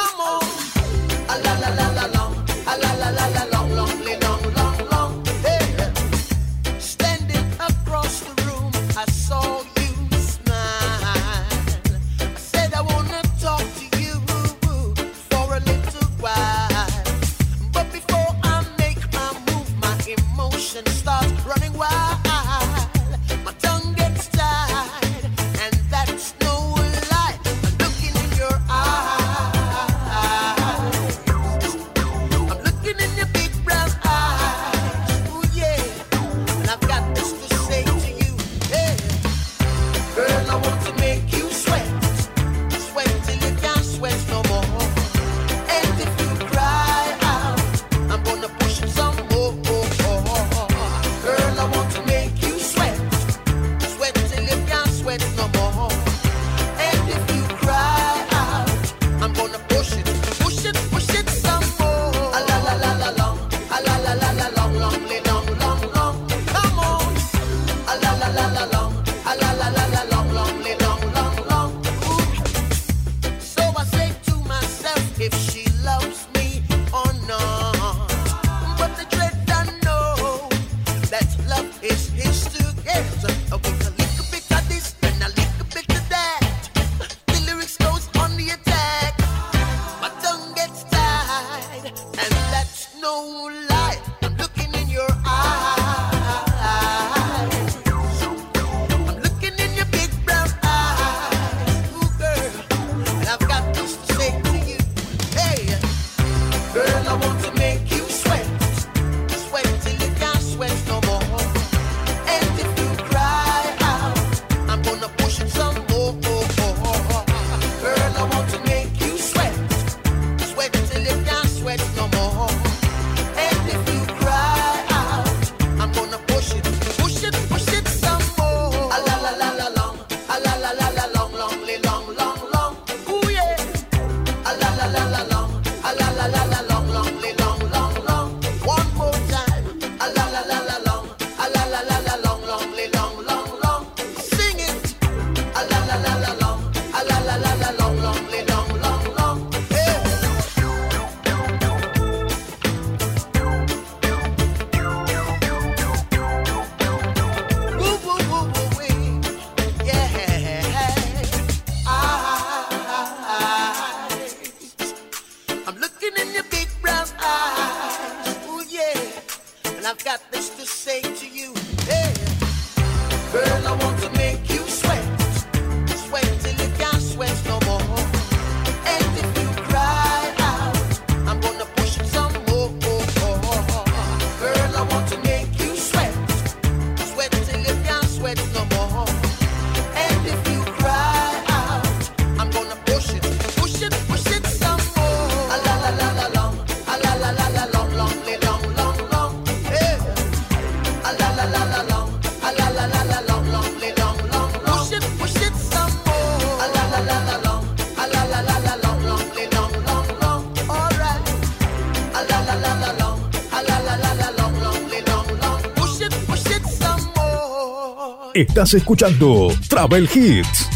Estás 218.42 218.74
escuchando 218.74 219.56
Travel 219.70 220.10
Hits. 220.12 220.68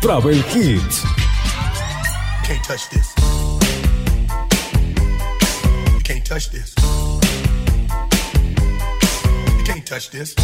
Travel 0.00 0.42
Hits. 0.54 1.04
Can't 2.44 2.64
touch 2.64 2.88
this. 2.88 3.14
You 5.92 6.00
can't 6.02 6.24
touch 6.24 6.50
this. 6.50 6.74
You 9.58 9.64
can't 9.66 9.84
touch 9.86 10.08
this. 10.08 10.34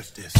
Touch 0.00 0.14
this. 0.14 0.39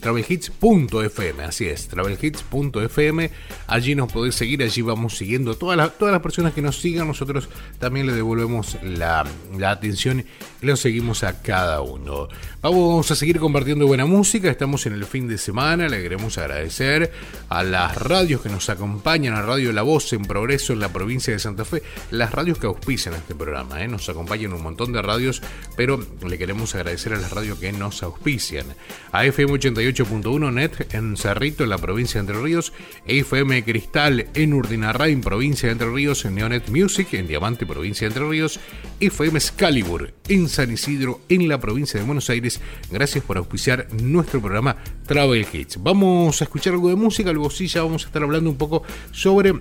travelhits.fm, 0.00 1.42
así 1.42 1.66
es, 1.66 1.88
travelhits.fm, 1.88 3.30
allí 3.66 3.94
nos 3.94 4.12
podés 4.12 4.34
seguir, 4.34 4.62
allí 4.62 4.82
vamos 4.82 5.16
siguiendo 5.16 5.56
todas 5.56 5.76
las, 5.76 5.98
todas 5.98 6.12
las 6.12 6.22
personas 6.22 6.54
que 6.54 6.62
nos 6.62 6.80
sigan, 6.80 7.08
nosotros 7.08 7.48
también 7.78 8.06
le 8.06 8.12
devolvemos 8.12 8.78
la, 8.82 9.26
la 9.56 9.70
atención 9.70 10.24
y 10.62 10.66
lo 10.66 10.76
seguimos 10.76 11.24
a 11.24 11.42
cada 11.42 11.80
uno. 11.80 12.28
Vamos 12.62 13.10
a 13.10 13.16
seguir 13.16 13.38
compartiendo 13.38 13.86
buena 13.86 14.06
música, 14.06 14.50
estamos 14.50 14.86
en 14.86 14.94
el 14.94 15.04
fin 15.04 15.28
de 15.28 15.38
semana, 15.38 15.88
le 15.88 16.02
queremos 16.02 16.38
agradecer 16.38 17.12
a 17.48 17.62
las 17.62 17.96
radios 17.96 18.40
que 18.40 18.48
nos 18.48 18.68
acompañan, 18.70 19.34
a 19.34 19.42
Radio 19.42 19.72
La 19.72 19.82
Voz 19.82 20.12
en 20.12 20.22
Progreso 20.22 20.72
en 20.72 20.80
la 20.80 20.92
provincia 20.92 21.32
de 21.32 21.38
Santa 21.38 21.64
Fe, 21.64 21.82
las 22.10 22.32
radios 22.32 22.58
que 22.58 22.66
auspician 22.66 23.14
este 23.14 23.34
programa, 23.34 23.82
¿eh? 23.82 23.88
nos 23.88 24.08
acompañan 24.08 24.52
un 24.52 24.62
montón 24.62 24.92
de 24.92 25.02
radios, 25.02 25.42
pero 25.76 25.98
le 26.26 26.38
queremos 26.38 26.74
agradecer 26.74 27.12
a 27.14 27.18
las 27.18 27.32
radios 27.32 27.58
que 27.58 27.72
nos 27.72 28.02
auspician. 28.02 28.66
A 29.12 29.24
FM 29.24 29.55
88.1 29.58 30.52
Net 30.52 30.94
en 30.94 31.16
Cerrito, 31.16 31.64
en 31.64 31.70
la 31.70 31.78
provincia 31.78 32.20
de 32.20 32.26
Entre 32.26 32.42
Ríos, 32.42 32.72
FM 33.06 33.64
Cristal 33.64 34.26
en 34.34 34.54
Urdinarrain, 34.54 35.20
provincia 35.20 35.68
de 35.68 35.72
Entre 35.72 35.90
Ríos, 35.90 36.24
en 36.24 36.34
Neonet 36.34 36.68
Music 36.68 37.14
en 37.14 37.26
Diamante, 37.26 37.66
provincia 37.66 38.08
de 38.08 38.14
Entre 38.14 38.28
Ríos, 38.28 38.60
FM 39.00 39.38
Excalibur 39.38 40.12
en 40.28 40.48
San 40.48 40.72
Isidro, 40.72 41.20
en 41.28 41.48
la 41.48 41.60
provincia 41.60 41.98
de 41.98 42.06
Buenos 42.06 42.30
Aires. 42.30 42.60
Gracias 42.90 43.24
por 43.24 43.36
auspiciar 43.38 43.88
nuestro 43.92 44.40
programa 44.40 44.76
Travel 45.06 45.46
Hits. 45.52 45.82
Vamos 45.82 46.40
a 46.40 46.44
escuchar 46.44 46.74
algo 46.74 46.88
de 46.88 46.96
música, 46.96 47.32
luego 47.32 47.50
sí 47.50 47.66
ya 47.66 47.82
vamos 47.82 48.04
a 48.04 48.06
estar 48.06 48.22
hablando 48.22 48.50
un 48.50 48.56
poco 48.56 48.82
sobre 49.12 49.54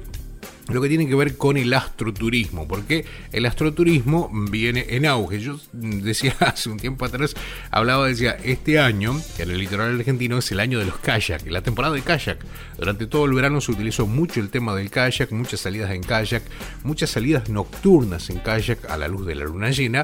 lo 0.68 0.82
que 0.82 0.90
tiene 0.90 1.08
que 1.08 1.16
ver 1.16 1.38
con 1.38 1.58
el 1.58 1.74
astroturismo, 1.74 2.68
porque 2.68 3.06
el 3.32 3.46
astroturismo 3.46 4.32
viene 4.50 4.86
en 4.90 5.06
auge. 5.06 5.40
Yo 5.40 5.60
decía 5.74 6.36
hace 6.40 6.70
un 6.70 6.78
tiempo 6.78 7.06
atrás, 7.06 7.36
hablaba, 7.72 8.08
decía, 8.08 8.38
este 8.44 8.80
año, 8.80 9.20
en 9.38 9.52
el 9.52 9.58
litoral 9.58 9.98
argentino, 10.00 10.38
es 10.38 10.52
el 10.52 10.60
año 10.60 10.80
de 10.80 10.86
los 10.86 10.98
kayak, 10.98 11.46
la 11.48 11.62
temporada 11.62 11.94
de 11.94 12.02
kayak. 12.02 12.40
Durante 12.78 13.06
todo 13.06 13.26
el 13.26 13.34
verano 13.34 13.62
se 13.62 13.72
utilizó 13.72 14.08
mucho 14.08 14.40
el 14.40 14.50
tema 14.50 14.76
del 14.76 14.90
kayak, 14.90 15.32
muchas 15.32 15.60
salidas 15.60 15.92
en 15.92 16.04
kayak, 16.04 16.44
muchas 16.84 17.10
salidas 17.10 17.50
nocturnas 17.50 18.30
en 18.30 18.40
kayak 18.40 18.90
a 18.90 18.98
la 18.98 19.08
luz 19.08 19.26
de 19.26 19.36
la 19.36 19.46
luna 19.46 19.70
llena 19.70 20.04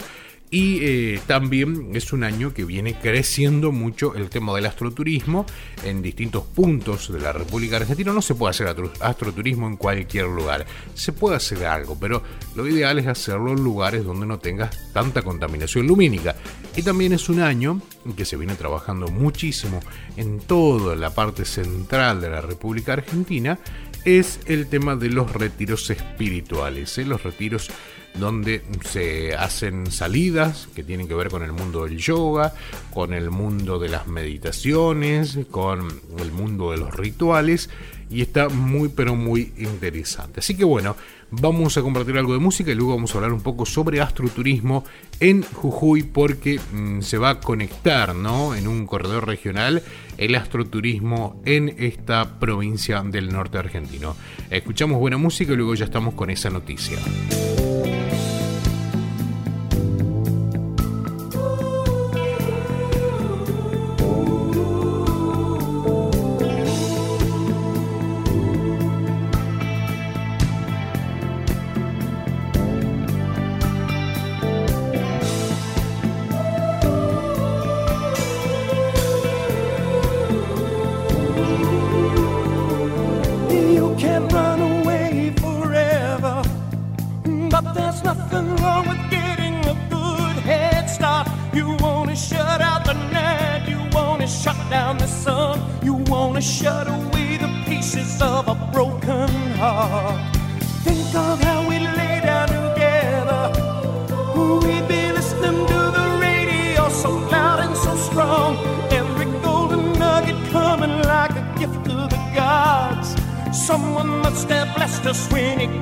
Y 0.53 0.79
eh, 0.81 1.21
también 1.27 1.91
es 1.93 2.11
un 2.11 2.25
año 2.25 2.53
que 2.53 2.65
viene 2.65 2.99
creciendo 2.99 3.71
mucho 3.71 4.15
el 4.15 4.29
tema 4.29 4.53
del 4.53 4.65
astroturismo 4.65 5.45
en 5.85 6.01
distintos 6.01 6.43
puntos 6.43 7.11
de 7.11 7.21
la 7.21 7.31
República 7.31 7.77
Argentina. 7.77 8.11
No 8.11 8.21
se 8.21 8.35
puede 8.35 8.51
hacer 8.51 8.67
astroturismo 8.99 9.67
en 9.67 9.77
cualquier 9.77 10.25
lugar. 10.25 10.65
Se 10.93 11.13
puede 11.13 11.37
hacer 11.37 11.65
algo, 11.65 11.97
pero 11.97 12.21
lo 12.53 12.67
ideal 12.67 12.99
es 12.99 13.07
hacerlo 13.07 13.53
en 13.53 13.63
lugares 13.63 14.03
donde 14.03 14.25
no 14.25 14.39
tengas 14.39 14.91
tanta 14.91 15.21
contaminación 15.21 15.87
lumínica. 15.87 16.35
Y 16.75 16.83
también 16.83 17.13
es 17.13 17.29
un 17.29 17.39
año 17.39 17.81
que 18.17 18.25
se 18.25 18.35
viene 18.35 18.55
trabajando 18.55 19.07
muchísimo 19.07 19.79
en 20.17 20.39
toda 20.39 20.97
la 20.97 21.13
parte 21.13 21.45
central 21.45 22.19
de 22.19 22.29
la 22.29 22.41
República 22.41 22.91
Argentina 22.91 23.57
es 24.05 24.39
el 24.47 24.67
tema 24.67 24.95
de 24.95 25.09
los 25.09 25.31
retiros 25.31 25.89
espirituales, 25.89 26.97
¿eh? 26.97 27.05
los 27.05 27.23
retiros 27.23 27.69
donde 28.15 28.61
se 28.83 29.35
hacen 29.35 29.91
salidas 29.91 30.67
que 30.75 30.83
tienen 30.83 31.07
que 31.07 31.15
ver 31.15 31.29
con 31.29 31.43
el 31.43 31.51
mundo 31.51 31.85
del 31.85 31.97
yoga, 31.97 32.53
con 32.93 33.13
el 33.13 33.29
mundo 33.29 33.79
de 33.79 33.89
las 33.89 34.07
meditaciones, 34.07 35.39
con 35.49 36.01
el 36.19 36.31
mundo 36.31 36.71
de 36.71 36.77
los 36.77 36.93
rituales 36.95 37.69
y 38.11 38.21
está 38.21 38.49
muy 38.49 38.89
pero 38.89 39.15
muy 39.15 39.53
interesante. 39.57 40.41
Así 40.41 40.55
que 40.55 40.65
bueno, 40.65 40.95
vamos 41.31 41.77
a 41.77 41.81
compartir 41.81 42.17
algo 42.17 42.33
de 42.33 42.39
música 42.39 42.71
y 42.71 42.75
luego 42.75 42.95
vamos 42.95 43.15
a 43.15 43.17
hablar 43.17 43.31
un 43.31 43.41
poco 43.41 43.65
sobre 43.65 44.01
astroturismo 44.01 44.83
en 45.19 45.43
Jujuy 45.43 46.03
porque 46.03 46.59
mm, 46.59 47.01
se 47.01 47.17
va 47.17 47.29
a 47.29 47.39
conectar 47.39 48.13
¿no? 48.13 48.53
en 48.53 48.67
un 48.67 48.85
corredor 48.85 49.25
regional 49.25 49.81
el 50.17 50.35
astroturismo 50.35 51.41
en 51.45 51.73
esta 51.79 52.39
provincia 52.39 53.01
del 53.01 53.31
norte 53.31 53.57
argentino. 53.57 54.15
Escuchamos 54.49 54.99
buena 54.99 55.17
música 55.17 55.53
y 55.53 55.55
luego 55.55 55.73
ya 55.73 55.85
estamos 55.85 56.13
con 56.13 56.29
esa 56.29 56.49
noticia. 56.49 56.97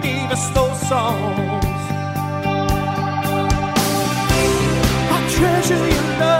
gave 0.09 0.31
us 0.31 0.49
those 0.57 0.79
songs. 0.91 1.83
I 5.15 5.17
treasure 5.35 5.83
your 5.93 6.19
love. 6.19 6.38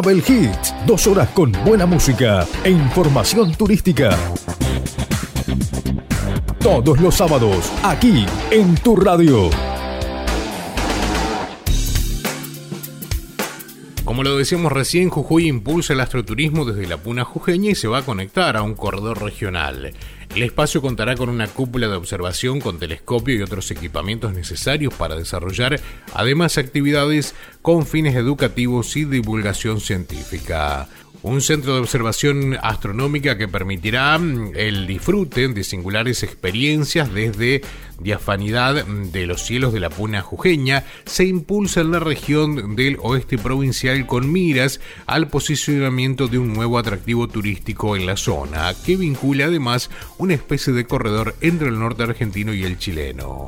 Travel 0.00 0.24
Hits, 0.26 0.74
dos 0.86 1.06
horas 1.06 1.28
con 1.28 1.52
buena 1.62 1.84
música 1.84 2.46
e 2.64 2.70
información 2.70 3.52
turística. 3.52 4.16
Todos 6.58 6.98
los 7.02 7.14
sábados, 7.16 7.70
aquí 7.82 8.24
en 8.50 8.74
tu 8.76 8.96
radio. 8.96 9.50
Como 14.06 14.22
lo 14.22 14.38
decíamos 14.38 14.72
recién, 14.72 15.10
Jujuy 15.10 15.48
impulsa 15.48 15.92
el 15.92 16.00
astroturismo 16.00 16.64
desde 16.64 16.88
la 16.88 16.96
Puna 16.96 17.24
Jujeña 17.24 17.70
y 17.70 17.74
se 17.74 17.86
va 17.86 17.98
a 17.98 18.02
conectar 18.02 18.56
a 18.56 18.62
un 18.62 18.74
corredor 18.74 19.22
regional. 19.22 19.92
El 20.34 20.44
espacio 20.44 20.80
contará 20.80 21.16
con 21.16 21.28
una 21.28 21.48
cúpula 21.48 21.88
de 21.88 21.96
observación 21.96 22.60
con 22.60 22.78
telescopio 22.78 23.34
y 23.34 23.42
otros 23.42 23.68
equipamientos 23.72 24.32
necesarios 24.32 24.94
para 24.94 25.16
desarrollar 25.16 25.80
además 26.14 26.56
actividades 26.56 27.34
con 27.62 27.86
fines 27.86 28.14
educativos 28.16 28.96
y 28.96 29.04
divulgación 29.04 29.80
científica 29.80 30.88
un 31.22 31.40
centro 31.42 31.74
de 31.74 31.80
observación 31.80 32.56
astronómica 32.62 33.36
que 33.36 33.48
permitirá 33.48 34.18
mm, 34.18 34.52
el 34.54 34.86
disfrute 34.86 35.48
de 35.48 35.64
singulares 35.64 36.22
experiencias 36.22 37.12
desde 37.12 37.62
diafanidad 38.00 38.86
de 38.86 39.26
los 39.26 39.42
cielos 39.42 39.74
de 39.74 39.80
la 39.80 39.90
Puna 39.90 40.22
Jujeña, 40.22 40.84
se 41.04 41.26
impulsa 41.26 41.82
en 41.82 41.90
la 41.90 42.00
región 42.00 42.74
del 42.74 42.96
oeste 43.02 43.36
provincial 43.36 44.06
con 44.06 44.32
miras 44.32 44.80
al 45.06 45.28
posicionamiento 45.28 46.26
de 46.26 46.38
un 46.38 46.54
nuevo 46.54 46.78
atractivo 46.78 47.28
turístico 47.28 47.96
en 47.96 48.06
la 48.06 48.16
zona, 48.16 48.72
que 48.86 48.96
vincula 48.96 49.46
además 49.46 49.90
una 50.16 50.32
especie 50.32 50.72
de 50.72 50.86
corredor 50.86 51.34
entre 51.42 51.68
el 51.68 51.78
norte 51.78 52.04
argentino 52.04 52.54
y 52.54 52.64
el 52.64 52.78
chileno. 52.78 53.46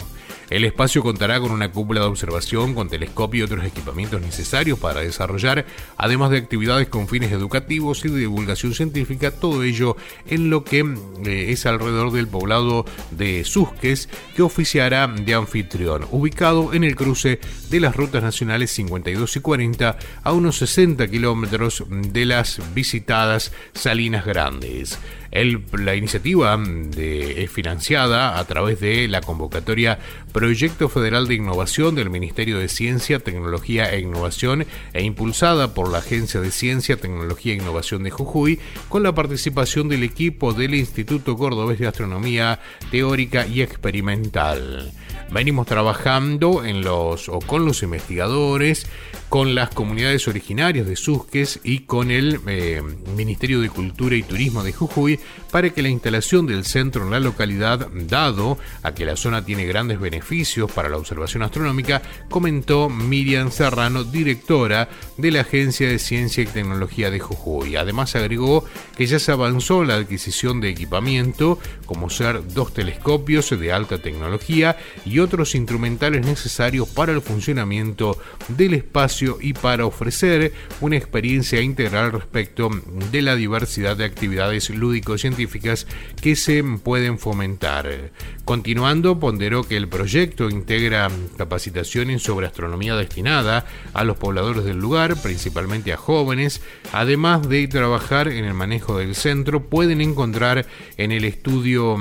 El 0.52 0.64
espacio 0.64 1.02
contará 1.02 1.40
con 1.40 1.50
una 1.50 1.72
cúpula 1.72 2.02
de 2.02 2.08
observación 2.08 2.74
con 2.74 2.90
telescopio 2.90 3.40
y 3.40 3.42
otros 3.42 3.64
equipamientos 3.64 4.20
necesarios 4.20 4.78
para 4.78 5.00
desarrollar, 5.00 5.64
además 5.96 6.30
de 6.30 6.36
actividades 6.36 6.88
con 6.88 7.08
fines 7.08 7.32
educativos 7.32 8.04
y 8.04 8.08
de 8.08 8.18
divulgación 8.18 8.74
científica, 8.74 9.30
todo 9.30 9.62
ello 9.62 9.96
en 10.26 10.50
lo 10.50 10.62
que 10.62 10.80
eh, 11.24 11.46
es 11.48 11.64
alrededor 11.64 12.12
del 12.12 12.28
poblado 12.28 12.84
de 13.12 13.44
Susques, 13.44 14.10
que 14.36 14.42
oficiará 14.42 15.08
de 15.08 15.32
anfitrión, 15.32 16.04
ubicado 16.10 16.74
en 16.74 16.84
el 16.84 16.96
cruce 16.96 17.40
de 17.70 17.80
las 17.80 17.96
rutas 17.96 18.22
nacionales 18.22 18.72
52 18.72 19.36
y 19.36 19.40
40 19.40 19.96
a 20.22 20.32
unos 20.32 20.58
60 20.58 21.08
kilómetros 21.08 21.84
de 21.88 22.26
las 22.26 22.60
visitadas 22.74 23.52
Salinas 23.72 24.26
Grandes 24.26 24.98
la 25.32 25.96
iniciativa 25.96 26.62
es 26.96 27.50
financiada 27.50 28.38
a 28.38 28.44
través 28.44 28.80
de 28.80 29.08
la 29.08 29.22
convocatoria 29.22 29.98
Proyecto 30.32 30.90
Federal 30.90 31.26
de 31.26 31.34
Innovación 31.34 31.94
del 31.94 32.10
Ministerio 32.10 32.58
de 32.58 32.68
Ciencia, 32.68 33.18
Tecnología 33.18 33.92
e 33.92 34.00
Innovación 34.00 34.66
e 34.92 35.02
impulsada 35.02 35.72
por 35.72 35.90
la 35.90 35.98
Agencia 35.98 36.40
de 36.40 36.50
Ciencia, 36.50 36.98
Tecnología 36.98 37.54
e 37.54 37.56
Innovación 37.56 38.02
de 38.02 38.10
Jujuy 38.10 38.60
con 38.90 39.02
la 39.02 39.14
participación 39.14 39.88
del 39.88 40.02
equipo 40.02 40.52
del 40.52 40.74
Instituto 40.74 41.36
Cordobés 41.36 41.78
de 41.78 41.86
Astronomía 41.86 42.60
Teórica 42.90 43.46
y 43.46 43.62
Experimental. 43.62 44.92
Venimos 45.30 45.66
trabajando 45.66 46.62
en 46.62 46.82
los 46.82 47.30
o 47.30 47.38
con 47.38 47.64
los 47.64 47.82
investigadores, 47.82 48.86
con 49.32 49.54
las 49.54 49.70
comunidades 49.70 50.28
originarias 50.28 50.86
de 50.86 50.94
Susques 50.94 51.58
y 51.64 51.86
con 51.86 52.10
el 52.10 52.40
eh, 52.46 52.82
Ministerio 53.16 53.62
de 53.62 53.70
Cultura 53.70 54.14
y 54.14 54.22
Turismo 54.22 54.62
de 54.62 54.74
Jujuy 54.74 55.18
para 55.50 55.70
que 55.70 55.80
la 55.80 55.88
instalación 55.88 56.46
del 56.46 56.66
centro 56.66 57.02
en 57.02 57.10
la 57.10 57.18
localidad, 57.18 57.88
dado 57.94 58.58
a 58.82 58.92
que 58.92 59.06
la 59.06 59.16
zona 59.16 59.42
tiene 59.42 59.64
grandes 59.64 59.98
beneficios 59.98 60.70
para 60.70 60.90
la 60.90 60.98
observación 60.98 61.42
astronómica, 61.42 62.02
comentó 62.28 62.90
Miriam 62.90 63.50
Serrano, 63.50 64.04
directora 64.04 64.90
de 65.16 65.30
la 65.30 65.40
Agencia 65.40 65.88
de 65.88 65.98
Ciencia 65.98 66.42
y 66.42 66.46
Tecnología 66.46 67.10
de 67.10 67.20
Jujuy. 67.20 67.76
Además 67.76 68.14
agregó 68.16 68.66
que 68.98 69.06
ya 69.06 69.18
se 69.18 69.32
avanzó 69.32 69.82
la 69.82 69.94
adquisición 69.94 70.60
de 70.60 70.68
equipamiento, 70.68 71.58
como 71.86 72.10
ser 72.10 72.52
dos 72.52 72.74
telescopios 72.74 73.48
de 73.58 73.72
alta 73.72 73.96
tecnología 73.96 74.76
y 75.06 75.20
otros 75.20 75.54
instrumentales 75.54 76.26
necesarios 76.26 76.86
para 76.90 77.12
el 77.12 77.22
funcionamiento 77.22 78.18
del 78.48 78.74
espacio 78.74 79.21
y 79.40 79.52
para 79.52 79.86
ofrecer 79.86 80.52
una 80.80 80.96
experiencia 80.96 81.60
integral 81.60 82.12
respecto 82.12 82.70
de 83.10 83.22
la 83.22 83.36
diversidad 83.36 83.96
de 83.96 84.04
actividades 84.04 84.70
lúdico-científicas 84.70 85.86
que 86.20 86.36
se 86.36 86.62
pueden 86.82 87.18
fomentar. 87.18 88.10
Continuando, 88.44 89.20
ponderó 89.20 89.62
que 89.62 89.76
el 89.76 89.88
proyecto 89.88 90.50
integra 90.50 91.08
capacitaciones 91.36 92.24
sobre 92.24 92.48
astronomía 92.48 92.96
destinada 92.96 93.66
a 93.94 94.02
los 94.02 94.16
pobladores 94.16 94.64
del 94.64 94.78
lugar, 94.78 95.14
principalmente 95.22 95.92
a 95.92 95.96
jóvenes, 95.96 96.60
además 96.92 97.48
de 97.48 97.68
trabajar 97.68 98.26
en 98.26 98.44
el 98.44 98.54
manejo 98.54 98.98
del 98.98 99.14
centro, 99.14 99.68
pueden 99.68 100.00
encontrar 100.00 100.66
en 100.96 101.12
el 101.12 101.24
estudio 101.24 101.98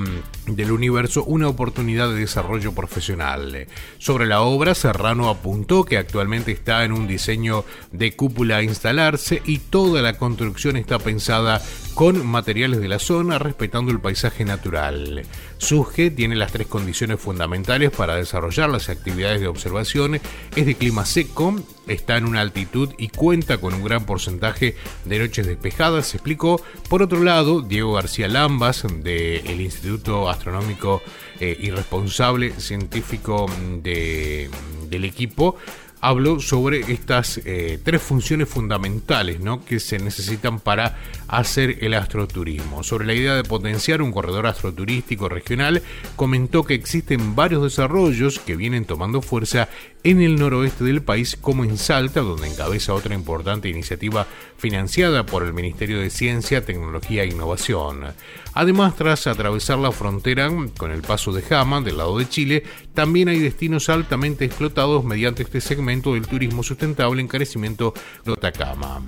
del 0.48 0.72
universo 0.72 1.24
una 1.26 1.48
oportunidad 1.48 2.10
de 2.10 2.22
desarrollo 2.22 2.74
profesional. 2.74 3.68
Sobre 4.00 4.26
la 4.26 4.42
obra, 4.42 4.74
Serrano 4.74 5.30
apuntó 5.30 5.86
que 5.86 5.98
actualmente 5.98 6.52
está 6.52 6.84
en 6.84 6.92
un 6.92 7.08
diseño 7.08 7.66
de 7.92 8.16
cúpula 8.16 8.58
a 8.58 8.64
instalarse 8.64 9.44
y 9.46 9.60
toda 9.60 10.02
la 10.02 10.18
construcción 10.18 10.76
está 10.76 10.98
pensada 10.98 11.62
con 11.94 12.26
materiales 12.26 12.82
de 12.82 12.88
la 12.88 13.00
zona 13.00 13.38
respetando 13.38 13.92
el 13.92 14.00
paisaje 14.00 14.44
natural. 14.44 15.24
Suge 15.62 16.10
tiene 16.10 16.36
las 16.36 16.52
tres 16.52 16.66
condiciones 16.66 17.20
fundamentales 17.20 17.92
para 17.92 18.16
desarrollar 18.16 18.68
las 18.72 18.90
actividades 18.90 19.42
de 19.42 19.48
observación. 19.48 20.20
Es 20.56 20.66
de 20.66 20.74
clima 20.74 21.06
seco, 21.06 21.56
está 21.88 22.18
en 22.18 22.26
una 22.26 22.42
altitud 22.42 22.90
y 22.98 23.10
cuenta 23.10 23.60
con 23.60 23.76
un 23.76 23.84
gran 23.84 24.08
porcentaje 24.08 24.76
de 25.06 25.20
noches 25.20 25.46
despejadas, 25.46 26.08
se 26.08 26.18
explicó. 26.18 26.60
Por 26.90 27.04
otro 27.04 27.24
lado, 27.24 27.62
Diego 27.62 27.94
García 27.94 28.28
Lambas, 28.28 28.88
del 29.04 29.62
Instituto 29.62 30.32
Astronómico 30.32 31.04
eh, 31.40 31.56
y 31.60 31.70
responsable 31.70 32.60
científico 32.60 33.46
del 33.84 35.06
equipo, 35.06 35.58
habló 36.02 36.40
sobre 36.40 36.92
estas 36.92 37.40
eh, 37.46 37.80
tres 37.82 38.02
funciones 38.02 38.50
fundamentales 38.50 39.40
¿no? 39.40 39.64
que 39.64 39.80
se 39.80 40.00
necesitan 40.00 40.60
para 40.60 40.98
hacer 41.28 41.78
el 41.84 41.94
astroturismo. 41.94 42.84
Sobre 42.84 43.06
la 43.06 43.14
idea 43.14 43.36
de 43.36 43.44
potenciar 43.44 44.02
un 44.02 44.12
corredor 44.12 44.48
astroturístico 44.48 45.30
regional, 45.30 45.84
comentó 46.16 46.64
que 46.64 46.74
existen 46.74 47.36
varios 47.36 47.64
desarrollos 47.64 48.40
que 48.40 48.56
vienen 48.56 48.86
tomando 48.86 49.22
fuerza 49.22 49.70
en 50.04 50.22
el 50.22 50.38
noroeste 50.38 50.84
del 50.84 51.04
país, 51.04 51.38
como 51.40 51.64
en 51.64 51.78
Salta, 51.78 52.22
donde 52.22 52.48
encabeza 52.48 52.96
otra 52.96 53.14
importante 53.14 53.70
iniciativa 53.70 54.26
financiada 54.58 55.28
por 55.28 55.44
el 55.44 55.54
Ministerio 55.54 56.00
de 56.00 56.10
Ciencia, 56.10 56.66
Tecnología 56.66 57.24
e 57.24 57.28
Innovación. 57.28 58.06
Además, 58.54 58.96
tras 58.96 59.28
atravesar 59.28 59.78
la 59.78 59.92
frontera 59.92 60.50
con 60.78 60.92
el 60.92 61.02
paso 61.04 61.32
de 61.32 61.44
Jama, 61.44 61.82
del 61.82 61.98
lado 61.98 62.18
de 62.18 62.28
Chile, 62.28 62.64
también 62.96 63.30
hay 63.30 63.40
destinos 63.40 63.90
altamente 63.90 64.44
explotados 64.46 65.06
mediante 65.06 65.44
este 65.44 65.62
segmento 65.62 65.91
del 65.92 66.26
turismo 66.28 66.64
sustentable 66.64 67.22
encarecimiento 67.22 67.94
de 68.26 68.32
Atacama. 68.32 69.02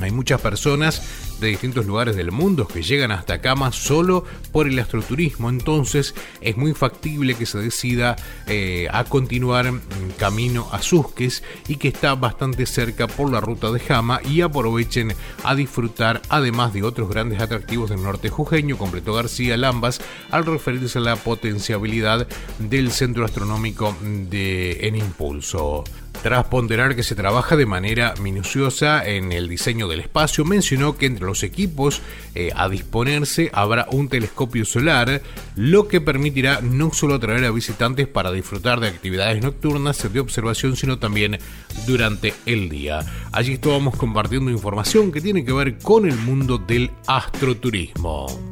Hay 0.00 0.10
muchas 0.10 0.40
personas 0.40 1.31
de 1.42 1.48
distintos 1.48 1.84
lugares 1.86 2.16
del 2.16 2.32
mundo 2.32 2.66
que 2.66 2.82
llegan 2.82 3.10
hasta 3.10 3.40
Cama 3.40 3.72
solo 3.72 4.24
por 4.52 4.68
el 4.68 4.78
astroturismo, 4.78 5.50
entonces 5.50 6.14
es 6.40 6.56
muy 6.56 6.72
factible 6.72 7.34
que 7.34 7.44
se 7.46 7.58
decida 7.58 8.16
eh, 8.46 8.88
a 8.90 9.04
continuar 9.04 9.72
camino 10.18 10.68
a 10.72 10.80
Susques 10.80 11.42
y 11.68 11.76
que 11.76 11.88
está 11.88 12.14
bastante 12.14 12.64
cerca 12.66 13.06
por 13.06 13.30
la 13.30 13.40
ruta 13.40 13.70
de 13.70 13.80
Jama 13.80 14.20
y 14.24 14.40
aprovechen 14.40 15.14
a 15.44 15.54
disfrutar 15.54 16.22
además 16.28 16.72
de 16.72 16.84
otros 16.84 17.08
grandes 17.08 17.40
atractivos 17.40 17.90
del 17.90 18.02
norte 18.02 18.28
jujeño, 18.28 18.78
completó 18.78 19.14
García 19.14 19.56
Lambas 19.56 20.00
al 20.30 20.46
referirse 20.46 20.98
a 20.98 21.02
la 21.02 21.16
potenciabilidad 21.16 22.26
del 22.58 22.92
centro 22.92 23.24
astronómico 23.24 23.96
de 24.02 24.86
En 24.86 24.96
Impulso. 24.96 25.84
Tras 26.22 26.44
ponderar 26.44 26.94
que 26.94 27.02
se 27.02 27.16
trabaja 27.16 27.56
de 27.56 27.66
manera 27.66 28.14
minuciosa 28.20 29.04
en 29.04 29.32
el 29.32 29.48
diseño 29.48 29.88
del 29.88 29.98
espacio, 29.98 30.44
mencionó 30.44 30.96
que 30.96 31.06
entre 31.06 31.26
los 31.26 31.42
equipos 31.42 32.00
eh, 32.36 32.50
a 32.54 32.68
disponerse 32.68 33.50
habrá 33.52 33.88
un 33.90 34.08
telescopio 34.08 34.64
solar, 34.64 35.20
lo 35.56 35.88
que 35.88 36.00
permitirá 36.00 36.60
no 36.62 36.92
solo 36.92 37.16
atraer 37.16 37.44
a 37.44 37.50
visitantes 37.50 38.06
para 38.06 38.30
disfrutar 38.30 38.78
de 38.78 38.86
actividades 38.86 39.42
nocturnas 39.42 40.12
de 40.12 40.20
observación, 40.20 40.76
sino 40.76 41.00
también 41.00 41.38
durante 41.88 42.34
el 42.46 42.68
día. 42.68 43.00
Allí 43.32 43.54
estábamos 43.54 43.96
compartiendo 43.96 44.52
información 44.52 45.10
que 45.10 45.20
tiene 45.20 45.44
que 45.44 45.52
ver 45.52 45.78
con 45.78 46.06
el 46.06 46.16
mundo 46.16 46.56
del 46.56 46.92
astroturismo. 47.08 48.51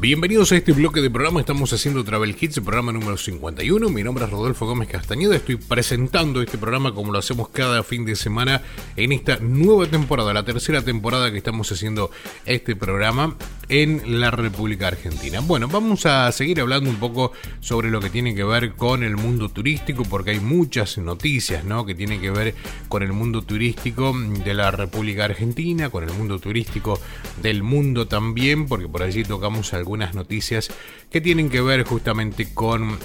Bienvenidos 0.07 0.53
a 0.53 0.57
este 0.57 0.71
bloque 0.71 1.01
de 1.01 1.11
programa, 1.11 1.41
estamos 1.41 1.73
haciendo 1.73 2.05
Travel 2.05 2.37
Hits, 2.41 2.59
el 2.59 2.63
programa 2.63 2.93
número 2.93 3.17
51. 3.17 3.89
Mi 3.89 4.05
nombre 4.05 4.25
es 4.25 4.31
Rodolfo 4.31 4.65
Gómez 4.65 4.89
Castañeda, 4.89 5.35
estoy 5.35 5.57
presentando 5.57 6.41
este 6.41 6.59
programa 6.59 6.95
como 6.95 7.11
lo 7.11 7.19
hacemos 7.19 7.49
cada 7.49 7.83
fin 7.83 8.05
de 8.05 8.15
semana 8.15 8.63
en 8.95 9.11
esta 9.11 9.41
nueva 9.41 9.89
temporada, 9.89 10.33
la 10.33 10.45
tercera 10.45 10.81
temporada 10.81 11.33
que 11.33 11.39
estamos 11.39 11.73
haciendo 11.73 12.13
este 12.45 12.77
programa 12.77 13.35
en 13.69 14.21
la 14.21 14.31
República 14.31 14.87
Argentina. 14.87 15.41
Bueno, 15.41 15.67
vamos 15.67 16.07
a 16.07 16.31
seguir 16.31 16.61
hablando 16.61 16.89
un 16.89 17.01
poco 17.01 17.33
sobre 17.59 17.91
lo 17.91 18.01
que 18.01 18.09
tiene 18.09 18.33
que 18.37 18.45
ver 18.45 18.75
con 18.75 19.03
el 19.03 19.17
mundo 19.17 19.49
turístico, 19.49 20.05
porque 20.05 20.31
hay 20.31 20.41
muchas 20.41 20.99
noticias 20.99 21.65
¿no? 21.65 21.85
que 21.85 21.97
tienen 21.97 22.21
que 22.21 22.31
ver 22.31 22.55
con 22.89 23.03
el 23.03 23.13
mundo 23.13 23.43
turístico 23.43 24.15
de 24.45 24.55
la 24.55 24.71
República 24.71 25.25
Argentina, 25.25 25.91
con 25.91 26.05
el 26.05 26.13
mundo 26.13 26.39
turístico 26.39 27.01
del 27.43 27.65
mundo 27.65 28.07
también, 28.07 28.67
porque 28.67 28.89
por 28.89 29.03
allí 29.03 29.25
tocamos 29.25 29.75
noticias 30.15 30.71
que 31.11 31.21
tienen 31.21 31.51
que 31.51 31.61
ver 31.61 31.85
justamente 31.85 32.53
con 32.53 32.99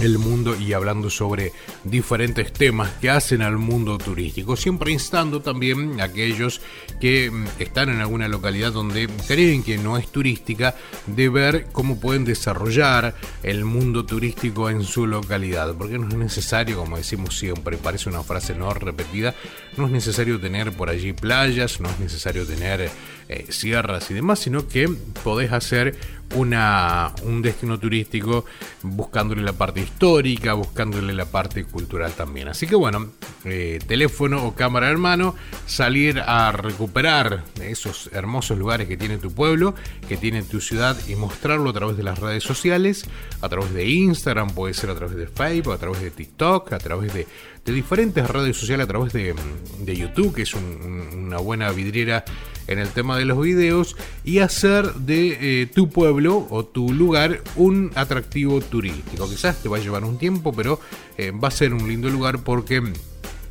el 0.00 0.18
mundo 0.18 0.56
y 0.58 0.72
hablando 0.72 1.10
sobre 1.10 1.52
diferentes 1.84 2.52
temas 2.52 2.90
que 3.00 3.10
hacen 3.10 3.42
al 3.42 3.58
mundo 3.58 3.98
turístico, 3.98 4.56
siempre 4.56 4.90
instando 4.90 5.42
también 5.42 6.00
a 6.00 6.04
aquellos 6.04 6.60
que 7.00 7.30
mm, 7.30 7.46
están 7.58 7.88
en 7.88 8.00
alguna 8.00 8.28
localidad 8.28 8.72
donde 8.72 9.08
creen 9.26 9.62
que 9.62 9.78
no 9.78 9.96
es 9.96 10.10
turística, 10.10 10.74
de 11.06 11.28
ver 11.28 11.66
cómo 11.72 12.00
pueden 12.00 12.24
desarrollar 12.24 13.14
el 13.42 13.64
mundo 13.64 14.04
turístico 14.04 14.70
en 14.70 14.82
su 14.84 15.06
localidad, 15.06 15.74
porque 15.76 15.98
no 15.98 16.08
es 16.08 16.14
necesario, 16.14 16.78
como 16.78 16.96
decimos 16.96 17.38
siempre, 17.38 17.76
parece 17.76 18.08
una 18.08 18.22
frase 18.22 18.54
no 18.54 18.72
repetida, 18.74 19.34
no 19.76 19.86
es 19.86 19.92
necesario 19.92 20.40
tener 20.40 20.72
por 20.72 20.90
allí 20.90 21.12
playas, 21.12 21.80
no 21.80 21.88
es 21.88 22.00
necesario 22.00 22.46
tener 22.46 22.90
eh, 23.28 23.46
sierras 23.50 24.10
y 24.10 24.14
demás, 24.14 24.38
sino 24.40 24.66
que 24.68 24.88
podés 25.22 25.52
hacer 25.52 25.96
una, 26.34 27.12
un 27.24 27.42
destino 27.42 27.78
turístico 27.78 28.46
buscándole 28.82 29.42
la 29.42 29.52
parte 29.52 29.80
histórica, 29.80 30.54
buscándole 30.54 31.12
la 31.12 31.26
parte 31.26 31.64
cultural 31.64 32.12
también. 32.12 32.48
Así 32.48 32.66
que 32.66 32.74
bueno, 32.74 33.08
eh, 33.44 33.78
teléfono 33.86 34.44
o 34.46 34.54
cámara 34.54 34.90
en 34.90 34.98
mano, 34.98 35.34
salir 35.66 36.20
a 36.20 36.50
recuperar 36.52 37.44
esos 37.60 38.08
hermosos 38.14 38.56
lugares 38.58 38.88
que 38.88 38.96
tiene 38.96 39.18
tu 39.18 39.30
pueblo, 39.32 39.74
que 40.08 40.16
tiene 40.16 40.42
tu 40.42 40.60
ciudad 40.62 40.96
y 41.06 41.16
mostrarlo 41.16 41.68
a 41.68 41.72
través 41.74 41.96
de 41.98 42.02
las 42.02 42.18
redes 42.18 42.42
sociales, 42.44 43.04
a 43.42 43.48
través 43.50 43.74
de 43.74 43.86
Instagram, 43.86 44.50
puede 44.54 44.72
ser 44.72 44.88
a 44.88 44.94
través 44.94 45.16
de 45.16 45.26
Facebook, 45.26 45.74
a 45.74 45.78
través 45.78 46.00
de 46.00 46.10
TikTok, 46.10 46.72
a 46.72 46.78
través 46.78 47.12
de, 47.12 47.26
diferentes 47.66 48.26
redes 48.28 48.56
sociales, 48.56 48.84
a 48.84 48.88
través 48.88 49.12
de, 49.12 49.34
de 49.80 49.96
YouTube, 49.96 50.34
que 50.34 50.42
es 50.42 50.54
un- 50.54 51.10
una 51.26 51.36
buena 51.38 51.70
vidriera 51.70 52.24
en 52.66 52.78
el 52.78 52.88
tema 52.88 53.16
de 53.18 53.24
los 53.24 53.40
videos 53.40 53.96
y 54.24 54.38
hacer 54.38 54.94
de 54.94 55.62
eh, 55.62 55.66
tu 55.66 55.88
pueblo 55.88 56.46
o 56.50 56.64
tu 56.64 56.92
lugar 56.92 57.42
un 57.56 57.90
atractivo 57.94 58.60
turístico. 58.60 59.28
Quizás 59.28 59.62
te 59.62 59.68
va 59.68 59.78
a 59.78 59.80
llevar 59.80 60.04
un 60.04 60.18
tiempo, 60.18 60.52
pero 60.52 60.80
eh, 61.18 61.32
va 61.32 61.48
a 61.48 61.52
ser 61.52 61.74
un 61.74 61.88
lindo 61.88 62.08
lugar 62.08 62.42
porque 62.44 62.82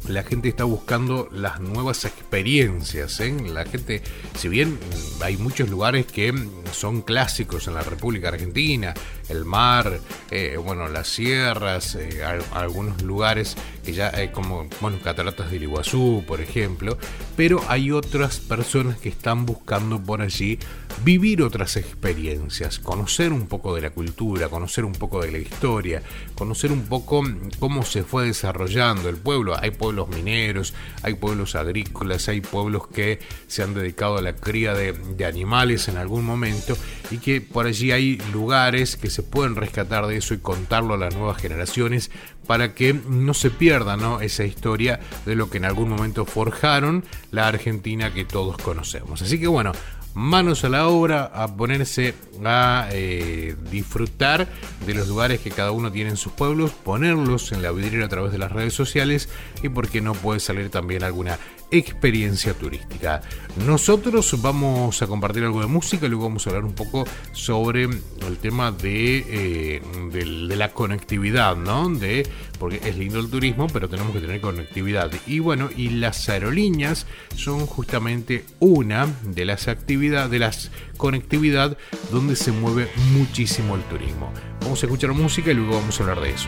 la 0.07 0.23
gente 0.23 0.49
está 0.49 0.63
buscando 0.63 1.29
las 1.31 1.59
nuevas 1.59 2.05
experiencias. 2.05 3.19
¿eh? 3.19 3.35
La 3.47 3.65
gente, 3.65 4.01
si 4.37 4.47
bien 4.49 4.77
hay 5.21 5.37
muchos 5.37 5.69
lugares 5.69 6.05
que 6.05 6.33
son 6.71 7.01
clásicos 7.01 7.67
en 7.67 7.75
la 7.75 7.81
República 7.81 8.29
Argentina, 8.29 8.93
el 9.29 9.45
mar, 9.45 9.99
eh, 10.31 10.57
bueno, 10.63 10.87
las 10.87 11.07
sierras, 11.07 11.95
eh, 11.95 12.23
al- 12.23 12.43
algunos 12.53 13.01
lugares 13.03 13.55
que 13.85 13.93
ya 13.93 14.11
hay 14.13 14.29
como, 14.29 14.67
bueno, 14.79 14.97
cataratas 15.03 15.51
del 15.51 15.63
Iguazú, 15.63 16.23
por 16.27 16.41
ejemplo, 16.41 16.97
pero 17.37 17.63
hay 17.67 17.91
otras 17.91 18.39
personas 18.39 18.97
que 18.97 19.09
están 19.09 19.45
buscando 19.45 20.01
por 20.01 20.21
allí 20.21 20.57
vivir 21.03 21.41
otras 21.41 21.77
experiencias, 21.77 22.79
conocer 22.79 23.33
un 23.33 23.47
poco 23.47 23.75
de 23.75 23.81
la 23.81 23.89
cultura, 23.89 24.49
conocer 24.49 24.85
un 24.85 24.93
poco 24.93 25.21
de 25.21 25.31
la 25.31 25.37
historia, 25.37 26.03
conocer 26.35 26.71
un 26.71 26.83
poco 26.83 27.23
cómo 27.59 27.83
se 27.83 28.03
fue 28.03 28.25
desarrollando 28.25 29.09
el 29.09 29.17
pueblo. 29.17 29.55
Hay 29.59 29.71
pueblos 29.71 30.09
mineros, 30.09 30.73
hay 31.03 31.15
pueblos 31.15 31.55
agrícolas, 31.55 32.27
hay 32.29 32.41
pueblos 32.41 32.87
que 32.87 33.19
se 33.47 33.63
han 33.63 33.73
dedicado 33.73 34.17
a 34.17 34.21
la 34.21 34.33
cría 34.33 34.73
de, 34.73 34.91
animales 35.25 35.87
en 35.87 35.97
algún 35.97 36.25
momento 36.25 36.75
y 37.11 37.19
que 37.19 37.41
por 37.41 37.67
allí 37.67 37.91
hay 37.91 38.17
lugares 38.33 38.97
que 38.97 39.09
se 39.09 39.21
pueden 39.21 39.55
rescatar 39.55 40.07
de 40.07 40.17
eso 40.17 40.33
y 40.33 40.39
contarlo 40.39 40.95
a 40.95 40.97
las 40.97 41.15
nuevas 41.15 41.39
generaciones 41.39 42.09
para 42.47 42.73
que 42.73 42.93
no 42.93 43.33
se 43.33 43.51
pierda 43.51 43.97
¿no? 43.97 44.19
esa 44.19 44.43
historia 44.43 44.99
de 45.25 45.35
lo 45.35 45.49
que 45.49 45.57
en 45.57 45.65
algún 45.65 45.89
momento 45.89 46.25
forjaron 46.25 47.05
la 47.31 47.47
Argentina 47.47 48.13
que 48.13 48.25
todos 48.25 48.57
conocemos. 48.57 49.21
Así 49.21 49.39
que 49.39 49.47
bueno, 49.47 49.73
manos 50.13 50.63
a 50.63 50.69
la 50.69 50.87
obra, 50.87 51.31
a 51.33 51.55
ponerse 51.55 52.13
a 52.43 52.89
eh, 52.91 53.55
disfrutar 53.69 54.47
de 54.85 54.93
los 54.93 55.07
lugares 55.07 55.39
que 55.39 55.51
cada 55.51 55.71
uno 55.71 55.91
tiene 55.91 56.11
en 56.11 56.17
sus 56.17 56.33
pueblos, 56.33 56.71
ponerlos 56.71 57.51
en 57.51 57.61
la 57.61 57.71
vidriera 57.71 58.05
a 58.05 58.09
través 58.09 58.31
de 58.31 58.37
las 58.37 58.51
redes 58.51 58.73
sociales 58.73 59.29
y 59.63 59.69
por 59.69 59.87
qué 59.87 60.01
no 60.01 60.13
puede 60.13 60.39
salir 60.39 60.69
también 60.69 61.03
alguna 61.03 61.37
experiencia 61.71 62.53
turística. 62.53 63.21
Nosotros 63.65 64.39
vamos 64.41 65.01
a 65.01 65.07
compartir 65.07 65.43
algo 65.43 65.61
de 65.61 65.67
música 65.67 66.05
y 66.05 66.09
luego 66.09 66.25
vamos 66.25 66.45
a 66.45 66.51
hablar 66.51 66.65
un 66.65 66.73
poco 66.73 67.05
sobre 67.31 67.83
el 67.83 68.37
tema 68.41 68.71
de, 68.71 69.25
eh, 69.27 69.81
de 70.11 70.55
la 70.55 70.73
conectividad, 70.73 71.55
¿no? 71.55 71.89
De, 71.89 72.27
porque 72.59 72.81
es 72.83 72.97
lindo 72.97 73.19
el 73.19 73.29
turismo, 73.29 73.67
pero 73.71 73.89
tenemos 73.89 74.13
que 74.13 74.19
tener 74.19 74.41
conectividad. 74.41 75.11
Y 75.25 75.39
bueno, 75.39 75.69
y 75.75 75.89
las 75.89 76.29
aerolíneas 76.29 77.07
son 77.35 77.65
justamente 77.65 78.45
una 78.59 79.07
de 79.23 79.45
las 79.45 79.67
actividades, 79.67 80.31
de 80.31 80.39
las 80.39 80.71
conectividad 80.97 81.77
donde 82.11 82.35
se 82.35 82.51
mueve 82.51 82.87
muchísimo 83.13 83.75
el 83.75 83.81
turismo. 83.85 84.31
Vamos 84.61 84.83
a 84.83 84.85
escuchar 84.85 85.13
música 85.13 85.51
y 85.51 85.55
luego 85.55 85.73
vamos 85.73 85.99
a 85.99 86.03
hablar 86.03 86.21
de 86.21 86.29
eso. 86.29 86.47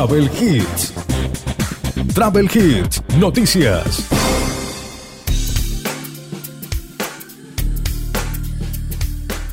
Travel 0.00 0.30
Hits. 0.32 0.94
Travel 2.14 2.48
Hits, 2.50 3.02
noticias. 3.18 4.08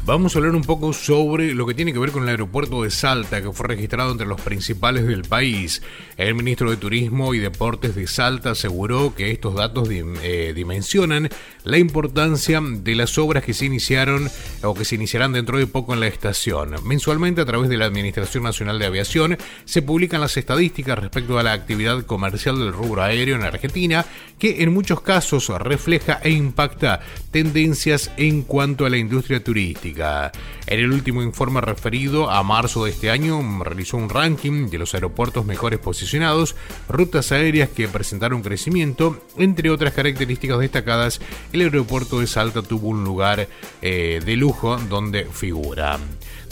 Vamos 0.06 0.34
a 0.34 0.40
hablar 0.40 0.56
un 0.56 0.62
poco 0.62 0.94
sobre 0.94 1.54
lo 1.54 1.66
que 1.66 1.74
tiene 1.74 1.92
que 1.92 2.00
ver 2.00 2.14
con 2.14 2.24
el 2.24 2.30
aeropuerto 2.30 2.84
de 2.84 2.92
Salta, 2.92 3.42
que 3.42 3.52
fue 3.52 3.68
registrado 3.68 4.10
entre 4.10 4.26
los 4.26 4.40
principales 4.40 5.06
del 5.06 5.24
país. 5.24 5.82
El 6.16 6.34
ministro 6.36 6.72
de 6.72 6.78
Turismo 6.78 7.34
y 7.34 7.40
Deportes 7.40 7.94
de 7.94 8.08
Salta 8.08 8.52
aseguró 8.52 9.14
que 9.16 9.32
estos 9.32 9.56
datos 9.56 9.90
eh, 9.92 10.54
dimensionan 10.56 11.28
la 11.66 11.78
importancia 11.78 12.62
de 12.64 12.96
las 12.96 13.18
obras 13.18 13.44
que 13.44 13.54
se 13.54 13.66
iniciaron 13.66 14.30
o 14.64 14.74
que 14.74 14.86
se 14.86 14.96
iniciarán 14.96 15.34
dentro 15.34 15.58
de 15.58 15.68
poco 15.68 15.94
en 15.94 16.00
la 16.00 16.08
estación. 16.08 16.76
Mensualmente, 16.84 17.42
a 17.42 17.46
través 17.46 17.70
de 17.70 17.78
la 17.78 17.86
Administración 17.86 18.44
Nacional 18.44 18.80
de 18.80 18.86
Aviación, 18.86 19.38
se 19.66 19.82
publican 19.82 20.22
las 20.22 20.38
estadísticas 20.38 21.00
respecto 21.00 21.38
a 21.38 21.44
la 21.44 21.54
actividad 21.54 22.06
comercial 22.06 22.60
del 22.60 22.74
rubro 22.74 23.04
aéreo 23.04 23.36
en 23.36 23.44
Argentina, 23.44 24.06
que 24.40 24.64
en 24.64 24.74
muchos 24.74 25.02
casos 25.02 25.50
refleja 25.50 26.20
e 26.24 26.32
impacta 26.32 27.02
tendencias 27.32 28.12
en 28.18 28.44
cuanto 28.44 28.86
a 28.86 28.90
la 28.90 28.98
industria 28.98 29.44
turística. 29.44 30.32
En 30.68 30.80
el 30.80 30.92
último 30.92 31.22
informe 31.22 31.62
referido 31.62 32.30
a 32.30 32.44
marzo 32.44 32.86
de 32.86 32.92
este 32.92 33.10
año, 33.10 33.42
realizó 33.64 33.98
un 33.98 34.10
ranking 34.10 34.70
de 34.70 34.78
los 34.78 34.94
aeropuertos 34.94 35.46
mejores 35.46 35.80
posicionados, 35.80 36.56
rutas 36.90 37.32
aéreas 37.32 37.70
que 37.70 37.88
presentaron 37.88 38.42
crecimiento, 38.42 39.22
entre 39.38 39.70
otras 39.70 39.94
características 39.94 40.60
destacadas, 40.60 41.22
el 41.54 41.62
aeropuerto 41.62 42.20
de 42.20 42.28
Salta 42.28 42.62
tuvo 42.62 42.90
un 42.90 43.04
lugar 43.04 43.48
eh, 43.82 44.20
de 44.24 44.36
lujo 44.36 44.47
donde 44.90 45.26
figura. 45.26 46.00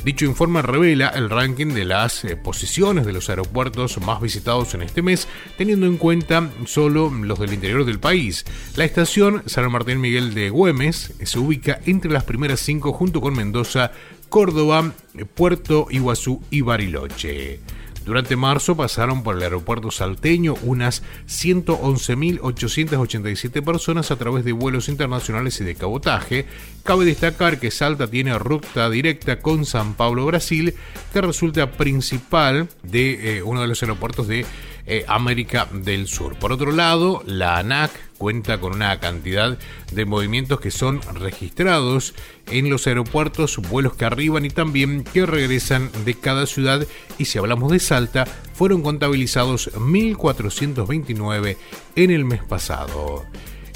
Dicho 0.03 0.25
informe 0.25 0.61
revela 0.61 1.07
el 1.09 1.29
ranking 1.29 1.67
de 1.67 1.85
las 1.85 2.25
eh, 2.25 2.35
posiciones 2.35 3.05
de 3.05 3.13
los 3.13 3.29
aeropuertos 3.29 3.99
más 4.01 4.21
visitados 4.21 4.73
en 4.73 4.81
este 4.81 5.01
mes, 5.01 5.27
teniendo 5.57 5.85
en 5.85 5.97
cuenta 5.97 6.51
solo 6.65 7.09
los 7.09 7.39
del 7.39 7.53
interior 7.53 7.85
del 7.85 7.99
país. 7.99 8.45
La 8.75 8.83
estación 8.83 9.43
San 9.45 9.71
Martín 9.71 10.01
Miguel 10.01 10.33
de 10.33 10.49
Güemes 10.49 11.13
se 11.23 11.39
ubica 11.39 11.79
entre 11.85 12.11
las 12.11 12.25
primeras 12.25 12.59
cinco 12.59 12.91
junto 12.91 13.21
con 13.21 13.35
Mendoza, 13.35 13.91
Córdoba, 14.29 14.91
Puerto 15.33 15.87
Iguazú 15.89 16.41
y 16.51 16.61
Bariloche. 16.61 17.61
Durante 18.05 18.35
marzo 18.35 18.77
pasaron 18.77 19.23
por 19.23 19.35
el 19.35 19.41
aeropuerto 19.41 19.89
salteño 19.89 20.53
unas 20.61 21.01
111.887 21.27 23.63
personas 23.63 24.11
a 24.11 24.15
través 24.15 24.45
de 24.45 24.51
vuelos 24.51 24.89
internacionales 24.89 25.59
y 25.59 25.63
de 25.63 25.73
cabotaje. 25.73 26.45
Cabe 26.83 27.05
destacar 27.05 27.59
que 27.59 27.71
Salta 27.71 28.05
tiene 28.07 28.37
ruta 28.37 28.91
directa 28.91 29.39
con 29.39 29.65
San 29.65 29.95
Pablo, 29.95 30.27
Brasil, 30.27 30.75
que 31.11 31.21
resulta 31.21 31.71
principal 31.71 32.69
de 32.83 33.37
eh, 33.37 33.43
uno 33.43 33.61
de 33.61 33.67
los 33.67 33.81
aeropuertos 33.81 34.27
de 34.27 34.45
eh, 34.87 35.05
América 35.07 35.67
del 35.71 36.07
Sur. 36.07 36.37
Por 36.37 36.51
otro 36.51 36.71
lado, 36.71 37.23
la 37.25 37.57
ANAC 37.57 37.91
cuenta 38.17 38.59
con 38.59 38.73
una 38.73 38.99
cantidad 38.99 39.57
de 39.91 40.05
movimientos 40.05 40.59
que 40.59 40.71
son 40.71 41.01
registrados 41.13 42.13
en 42.51 42.69
los 42.69 42.87
aeropuertos, 42.87 43.57
vuelos 43.69 43.95
que 43.95 44.05
arriban 44.05 44.45
y 44.45 44.49
también 44.49 45.03
que 45.03 45.25
regresan 45.25 45.89
de 46.05 46.13
cada 46.13 46.45
ciudad. 46.45 46.85
Y 47.17 47.25
si 47.25 47.37
hablamos 47.37 47.71
de 47.71 47.79
Salta, 47.79 48.25
fueron 48.53 48.81
contabilizados 48.81 49.71
1.429 49.73 51.57
en 51.95 52.11
el 52.11 52.25
mes 52.25 52.43
pasado. 52.43 53.25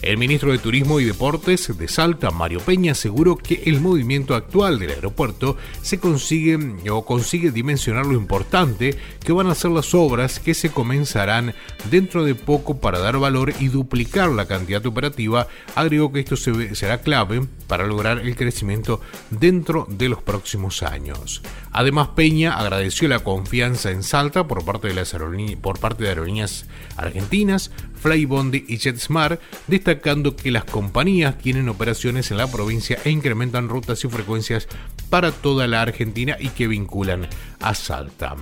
El 0.02 0.18
ministro 0.18 0.54
de 0.54 0.60
Turismo 0.60 1.02
y 1.02 1.04
Deportes 1.04 1.78
de 1.78 1.88
Salta, 1.90 2.32
Mario 2.32 2.62
Peña, 2.62 2.94
aseguró 2.94 3.36
que 3.36 3.64
el 3.66 3.82
movimiento 3.82 4.34
actual 4.34 4.80
del 4.80 4.92
aeropuerto 4.92 5.58
se 5.82 6.00
consigue 6.00 6.58
o 6.90 7.04
consigue 7.04 7.52
dimensionar 7.52 8.06
lo 8.06 8.14
importante 8.14 8.98
que 9.22 9.34
van 9.34 9.48
a 9.48 9.56
ser 9.56 9.72
las 9.72 9.94
obras 9.94 10.40
que 10.40 10.54
se 10.54 10.72
comenzarán 10.72 11.54
dentro 11.92 12.24
de 12.24 12.34
poco 12.34 12.80
para 12.80 13.00
dar 13.00 13.20
valor 13.20 13.54
y 13.60 13.68
duplicar 13.68 14.30
la 14.30 14.46
cantidad 14.46 14.86
operativa. 14.86 15.48
Agregó 15.76 16.14
que 16.14 16.22
esto 16.22 16.38
será 16.38 17.02
clave 17.02 17.46
para 17.68 17.86
lograr 17.86 18.20
el 18.20 18.38
crecimiento 18.38 19.02
dentro 19.30 19.86
de 19.90 20.08
los 20.08 20.24
próximos 20.24 20.82
años. 20.82 21.42
Además, 21.72 22.10
Peña 22.16 22.58
agradeció 22.58 23.08
la 23.08 23.20
confianza 23.20 23.92
en 23.92 24.04
Salta 24.04 24.48
por 24.48 24.66
parte 24.66 24.88
de 24.88 24.96
las 24.96 25.14
aerolíneas, 25.14 26.66
argentinas, 26.98 27.72
Flybondi 28.02 28.66
y 28.68 28.78
JetSmart, 28.78 29.42
destacando 29.68 30.36
que 30.36 30.52
las 30.52 30.66
compañías 30.66 31.38
tienen 31.38 31.70
operaciones 31.70 32.32
en 32.32 32.38
la 32.38 32.52
provincia 32.52 32.98
e 33.04 33.12
incrementan 33.12 33.70
rutas 33.70 34.04
y 34.04 34.10
frecuencias 34.10 34.68
para 35.10 35.32
toda 35.32 35.68
la 35.68 35.82
Argentina 35.82 36.38
y 36.40 36.50
que 36.50 36.68
vinculan 36.68 37.28
a 37.60 37.76
Salta. 37.76 38.36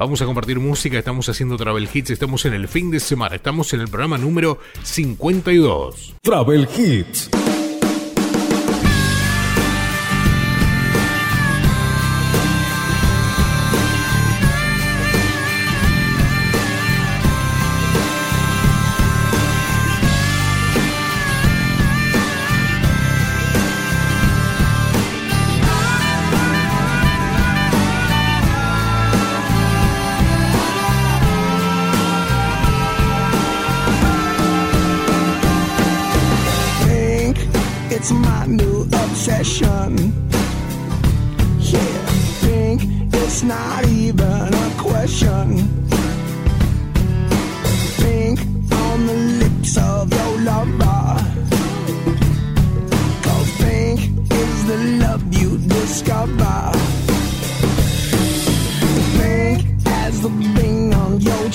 Vamos 0.00 0.22
a 0.22 0.24
compartir 0.24 0.58
música, 0.58 0.98
estamos 0.98 1.28
haciendo 1.28 1.58
Travel 1.58 1.86
Hits, 1.92 2.08
estamos 2.08 2.46
en 2.46 2.54
el 2.54 2.68
fin 2.68 2.90
de 2.90 3.00
semana, 3.00 3.36
estamos 3.36 3.74
en 3.74 3.80
el 3.80 3.88
programa 3.88 4.16
número 4.16 4.58
52. 4.82 6.14
Travel 6.22 6.66
Hits. 6.74 7.28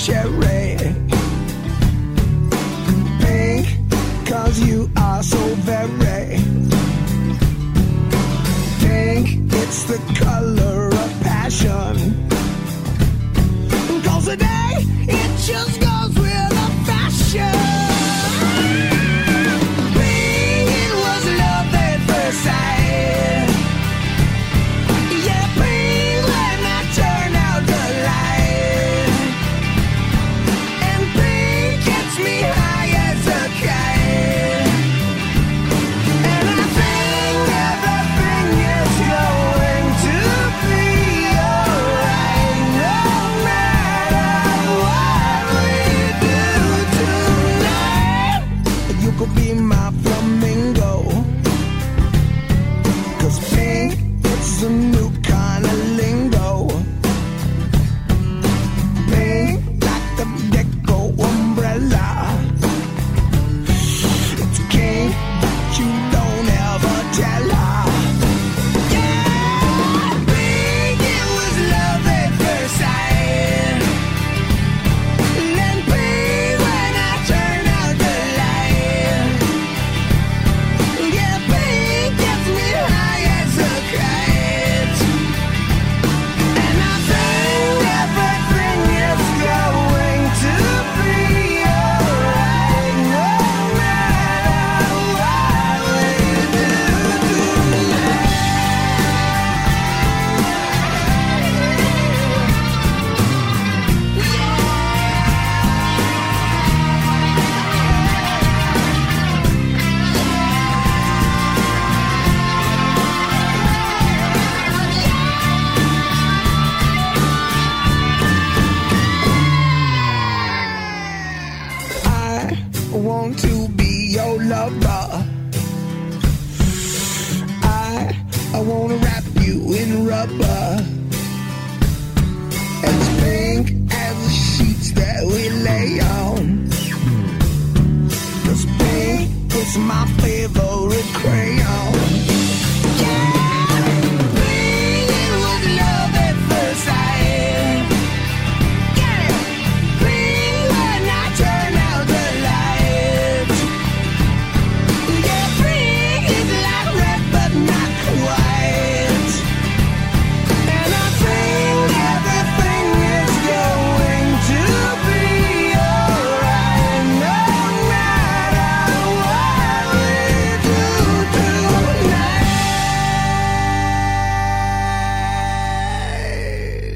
Cherry. 0.06 0.76
Pink 3.20 3.66
Cause 4.24 4.60
you 4.60 4.88
are 4.96 5.20
so 5.20 5.42
very. 5.66 6.38
Pink 8.78 9.52
It's 9.52 9.82
the 9.90 9.98
color 10.14 10.86
of 11.02 11.10
passion 11.22 12.05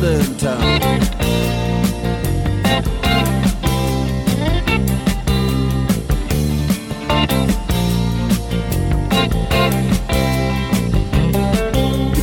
London 0.00 0.36
town. 0.36 0.80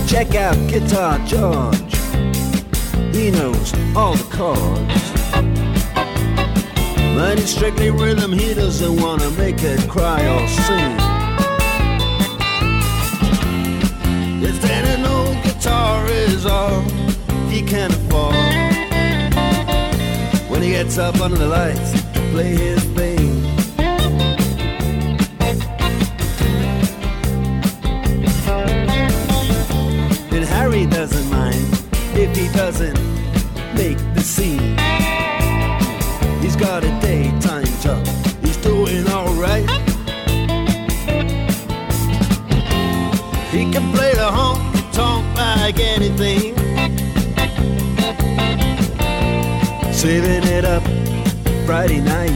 Check 0.08 0.36
out 0.36 0.56
Guitar 0.70 1.20
George. 1.26 1.78
He 3.16 3.32
knows 3.32 3.74
all 3.96 4.16
the 4.16 4.28
chords. 4.32 5.12
But 7.16 7.40
it's 7.40 7.52
strictly 7.52 7.90
rhythm, 7.90 8.34
he 8.34 8.54
doesn't 8.54 9.02
wanna 9.02 9.30
make 9.32 9.62
it 9.64 9.90
cry 9.90 10.26
or 10.28 10.48
sing. 10.48 11.14
Is 16.34 16.46
all 16.46 16.82
he 17.64 17.70
can 17.70 17.92
afford. 17.92 18.36
When 20.50 20.62
he 20.62 20.70
gets 20.70 20.98
up 20.98 21.20
under 21.22 21.38
the 21.38 21.48
lights 21.48 21.92
to 22.14 22.20
play 22.32 22.56
his 22.56 22.84
thing. 22.96 23.20
And 30.32 30.44
Harry 30.46 30.86
doesn't 30.86 31.30
mind 31.30 31.66
if 32.16 32.36
he 32.36 32.48
doesn't 32.50 33.00
make 33.76 33.98
the 34.16 34.22
scene. 34.22 34.78
He's 36.42 36.56
got 36.56 36.84
a 36.84 36.90
daytime 37.02 37.66
job, 37.82 38.06
he's 38.42 38.58
doing 38.58 39.08
alright. 39.08 39.70
He 43.52 43.72
can 43.72 43.92
play 43.94 44.14
the 44.14 44.30
honky 44.32 44.94
tonk 44.94 45.38
like 45.38 45.80
anything. 45.80 46.63
Saving 50.04 50.44
it 50.44 50.66
up 50.66 50.84
Friday 51.66 52.02
night 52.02 52.36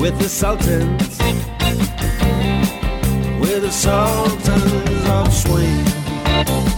with 0.00 0.18
the 0.18 0.26
Sultans, 0.26 1.18
with 3.38 3.60
the 3.60 3.70
Sultans 3.70 5.08
of 5.10 5.30
Swing. 5.34 6.77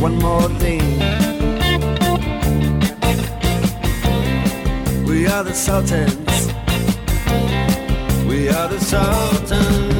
one 0.00 0.16
more 0.18 0.48
thing. 0.58 0.80
We 5.04 5.26
are 5.26 5.44
the 5.44 5.52
Sultans. 5.52 6.46
We 8.26 8.48
are 8.48 8.68
the 8.68 8.80
Sultans 8.80 9.99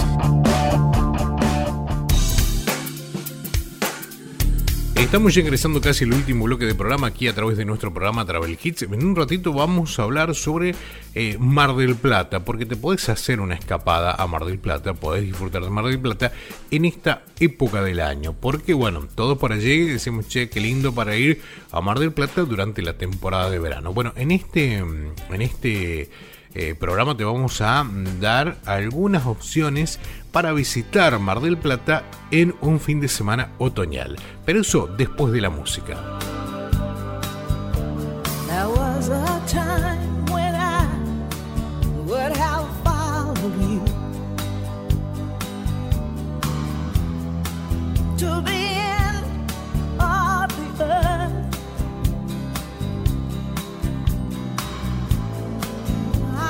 Estamos 5.11 5.33
ya 5.33 5.41
ingresando 5.41 5.81
casi 5.81 6.05
el 6.05 6.13
último 6.13 6.45
bloque 6.45 6.65
de 6.65 6.73
programa 6.73 7.07
aquí 7.07 7.27
a 7.27 7.35
través 7.35 7.57
de 7.57 7.65
nuestro 7.65 7.93
programa 7.93 8.25
Travel 8.25 8.57
Hits. 8.63 8.83
En 8.83 9.05
un 9.05 9.13
ratito 9.13 9.51
vamos 9.51 9.99
a 9.99 10.03
hablar 10.03 10.33
sobre 10.35 10.73
eh, 11.15 11.35
Mar 11.37 11.75
del 11.75 11.97
Plata, 11.97 12.45
porque 12.45 12.65
te 12.65 12.77
podés 12.77 13.09
hacer 13.09 13.41
una 13.41 13.55
escapada 13.55 14.13
a 14.13 14.25
Mar 14.27 14.45
del 14.45 14.57
Plata, 14.57 14.93
podés 14.93 15.23
disfrutar 15.23 15.63
de 15.63 15.69
Mar 15.69 15.83
del 15.83 15.99
Plata 15.99 16.31
en 16.71 16.85
esta 16.85 17.23
época 17.41 17.83
del 17.83 17.99
año. 17.99 18.31
Porque 18.31 18.73
bueno, 18.73 19.05
todos 19.13 19.37
por 19.37 19.51
allí 19.51 19.83
decimos, 19.83 20.29
che, 20.29 20.49
qué 20.49 20.61
lindo 20.61 20.95
para 20.95 21.17
ir 21.17 21.41
a 21.73 21.81
Mar 21.81 21.99
del 21.99 22.13
Plata 22.13 22.43
durante 22.43 22.81
la 22.81 22.93
temporada 22.93 23.49
de 23.49 23.59
verano. 23.59 23.93
Bueno, 23.93 24.13
en 24.15 24.31
este, 24.31 24.75
en 24.77 25.41
este 25.41 26.09
eh, 26.53 26.75
programa 26.75 27.15
te 27.15 27.23
vamos 27.23 27.61
a 27.61 27.85
dar 28.19 28.57
algunas 28.65 29.25
opciones 29.25 29.99
para 30.31 30.53
visitar 30.53 31.17
Mar 31.19 31.41
del 31.41 31.57
Plata 31.57 32.03
en 32.31 32.55
un 32.61 32.79
fin 32.79 32.99
de 33.01 33.07
semana 33.07 33.51
otoñal. 33.57 34.17
Pero 34.45 34.61
eso 34.61 34.87
después 34.87 35.33
de 35.33 35.41
la 35.41 35.49
música. 35.49 35.97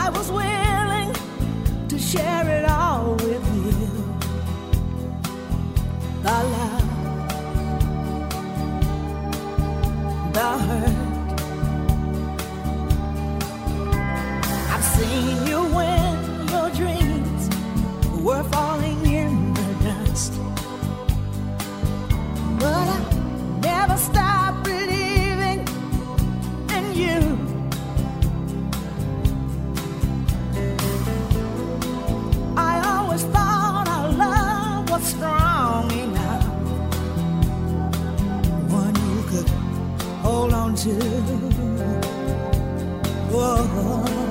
I 0.03 0.09
was 0.09 0.31
willing 0.31 1.13
to 1.87 1.99
share 1.99 2.47
it 2.57 2.65
all 2.65 3.13
with 3.13 3.45
you. 3.65 3.75
The 6.25 6.37
love, 6.53 6.87
the 10.33 10.49
hurt. 10.65 11.11
I've 14.73 14.85
seen 14.95 15.35
you 15.47 15.59
when 15.77 16.13
your 16.53 16.69
dreams 16.81 17.43
were 18.25 18.43
falling 18.55 19.05
in 19.05 19.53
the 19.53 19.69
dust. 19.83 20.33
But 22.59 22.87
I 22.97 22.99
never 23.61 23.97
stopped 23.97 24.40
do. 40.83 40.93
Whoa. 43.29 43.57
Oh. 43.59 44.30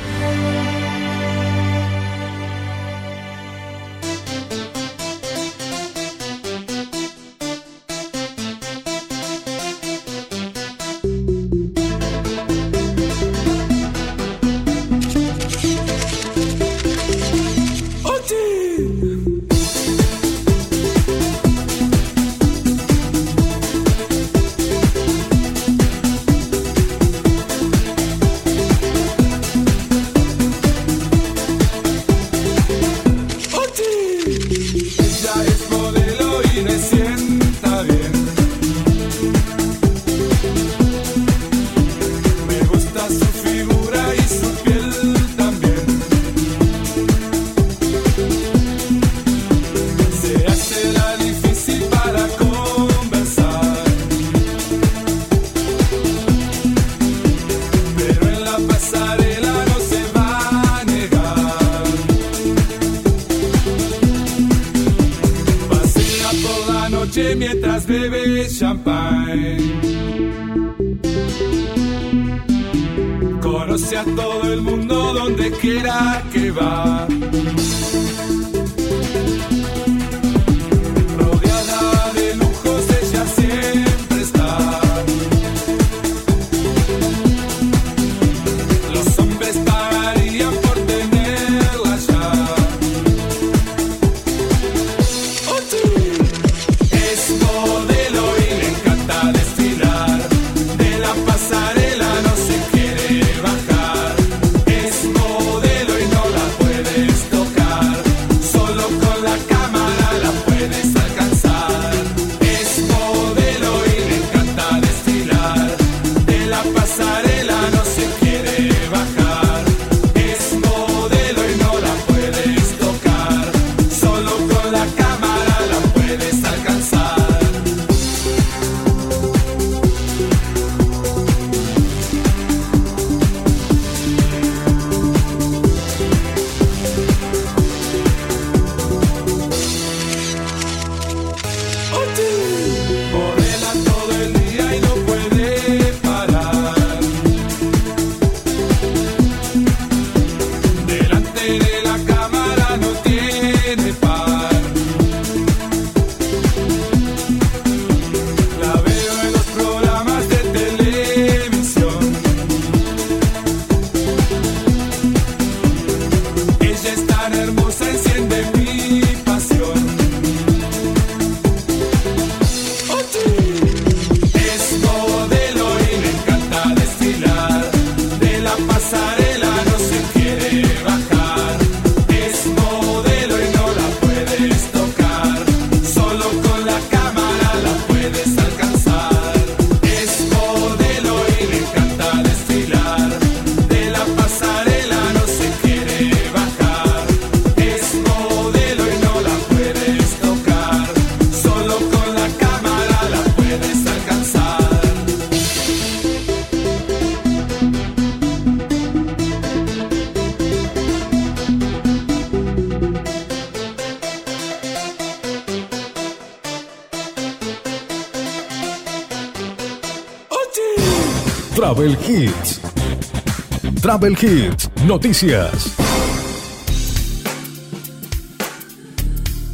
Travel 223.81 224.17
Hits, 224.21 224.69
noticias. 224.85 225.73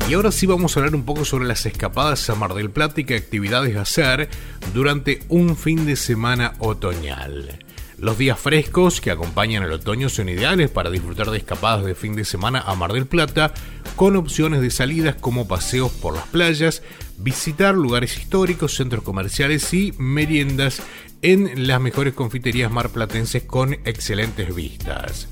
Y 0.09 0.13
ahora 0.15 0.31
sí 0.31 0.47
vamos 0.47 0.75
a 0.75 0.79
hablar 0.79 0.95
un 0.95 1.03
poco 1.03 1.23
sobre 1.23 1.45
las 1.45 1.67
escapadas 1.67 2.27
a 2.29 2.35
Mar 2.35 2.55
del 2.55 2.71
Plata 2.71 3.01
y 3.01 3.03
qué 3.03 3.15
actividades 3.15 3.75
hacer 3.77 4.29
durante 4.73 5.19
un 5.29 5.55
fin 5.55 5.85
de 5.85 5.95
semana 5.95 6.53
otoñal. 6.57 7.59
Los 7.99 8.17
días 8.17 8.39
frescos 8.39 9.01
que 9.01 9.11
acompañan 9.11 9.63
el 9.63 9.71
otoño 9.71 10.09
son 10.09 10.29
ideales 10.29 10.69
para 10.69 10.89
disfrutar 10.89 11.29
de 11.29 11.38
escapadas 11.38 11.84
de 11.84 11.95
fin 11.95 12.15
de 12.15 12.25
semana 12.25 12.61
a 12.61 12.75
Mar 12.75 12.93
del 12.93 13.07
Plata, 13.07 13.53
con 13.95 14.15
opciones 14.15 14.61
de 14.61 14.69
salidas 14.69 15.15
como 15.15 15.47
paseos 15.47 15.91
por 15.91 16.13
las 16.13 16.27
playas, 16.27 16.84
visitar 17.17 17.75
lugares 17.75 18.17
históricos, 18.17 18.75
centros 18.75 19.03
comerciales 19.03 19.73
y 19.73 19.93
meriendas 19.97 20.81
en 21.22 21.68
las 21.68 21.81
mejores 21.81 22.14
confiterías 22.14 22.72
marplatenses 22.72 23.44
con 23.44 23.73
excelentes 23.85 24.53
vistas. 24.53 25.27